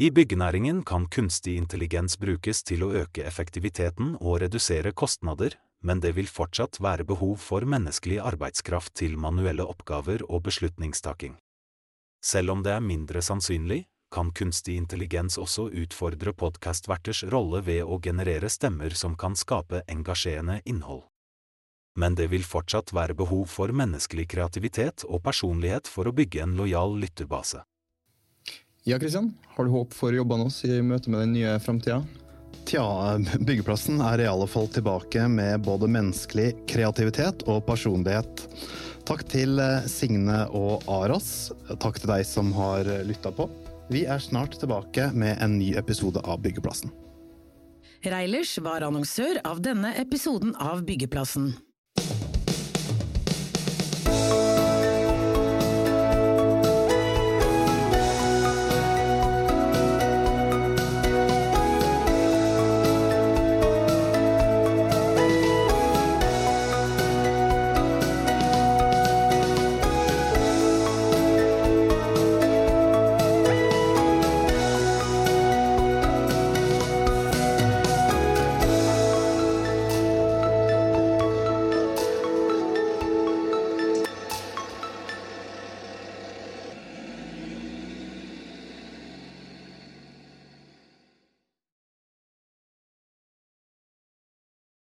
I 0.00 0.10
byggenæringen 0.10 0.84
kan 0.86 1.08
kunstig 1.10 1.56
intelligens 1.58 2.14
brukes 2.22 2.60
til 2.62 2.84
å 2.86 2.92
øke 3.00 3.24
effektiviteten 3.26 4.12
og 4.20 4.36
redusere 4.44 4.92
kostnader, 4.94 5.56
men 5.82 5.98
det 5.98 6.12
vil 6.14 6.28
fortsatt 6.30 6.76
være 6.78 7.02
behov 7.02 7.40
for 7.42 7.66
menneskelig 7.66 8.20
arbeidskraft 8.22 8.92
til 9.00 9.16
manuelle 9.18 9.64
oppgaver 9.66 10.22
og 10.28 10.44
beslutningstaking. 10.46 11.34
Selv 12.22 12.54
om 12.54 12.62
det 12.62 12.76
er 12.76 12.84
mindre 12.84 13.22
sannsynlig, 13.26 13.88
kan 14.14 14.30
kunstig 14.30 14.76
intelligens 14.78 15.34
også 15.34 15.66
utfordre 15.66 16.30
podkastverters 16.30 17.24
rolle 17.34 17.64
ved 17.66 17.82
å 17.82 17.98
generere 17.98 18.46
stemmer 18.54 18.94
som 18.94 19.16
kan 19.18 19.34
skape 19.34 19.80
engasjerende 19.90 20.60
innhold. 20.64 21.08
Men 21.98 22.14
det 22.14 22.28
vil 22.30 22.46
fortsatt 22.46 22.94
være 22.94 23.18
behov 23.18 23.50
for 23.50 23.74
menneskelig 23.74 24.28
kreativitet 24.30 25.02
og 25.10 25.24
personlighet 25.26 25.90
for 25.90 26.06
å 26.06 26.14
bygge 26.14 26.46
en 26.46 26.54
lojal 26.54 26.94
lytterbase. 27.02 27.64
Ja, 28.88 28.98
Kristian. 28.98 29.34
Har 29.46 29.64
du 29.64 29.70
håp 29.70 29.92
for 29.92 30.14
jobbene 30.16 30.46
oss 30.48 30.62
i 30.64 30.78
møte 30.80 31.10
med 31.12 31.20
den 31.20 31.34
nye 31.36 31.58
framtida? 31.60 31.98
Tja, 32.64 33.18
byggeplassen 33.36 34.00
er 34.00 34.22
i 34.22 34.28
alle 34.30 34.46
fall 34.48 34.64
tilbake 34.72 35.26
med 35.28 35.60
både 35.66 35.90
menneskelig 35.92 36.54
kreativitet 36.70 37.44
og 37.52 37.66
personlighet. 37.66 38.46
Takk 39.04 39.26
til 39.28 39.60
eh, 39.60 39.84
Signe 39.92 40.38
og 40.56 40.88
Aras. 40.88 41.50
Takk 41.68 42.00
til 42.00 42.14
deg 42.14 42.24
som 42.24 42.48
har 42.56 42.88
lytta 43.04 43.34
på. 43.36 43.50
Vi 43.92 44.06
er 44.08 44.24
snart 44.24 44.56
tilbake 44.56 45.10
med 45.12 45.36
en 45.36 45.60
ny 45.60 45.74
episode 45.76 46.24
av 46.24 46.40
Byggeplassen. 46.48 46.88
Reilers 48.08 48.56
var 48.64 48.88
annonsør 48.88 49.42
av 49.44 49.60
denne 49.60 49.92
episoden 50.00 50.56
av 50.56 50.80
Byggeplassen. 50.88 51.58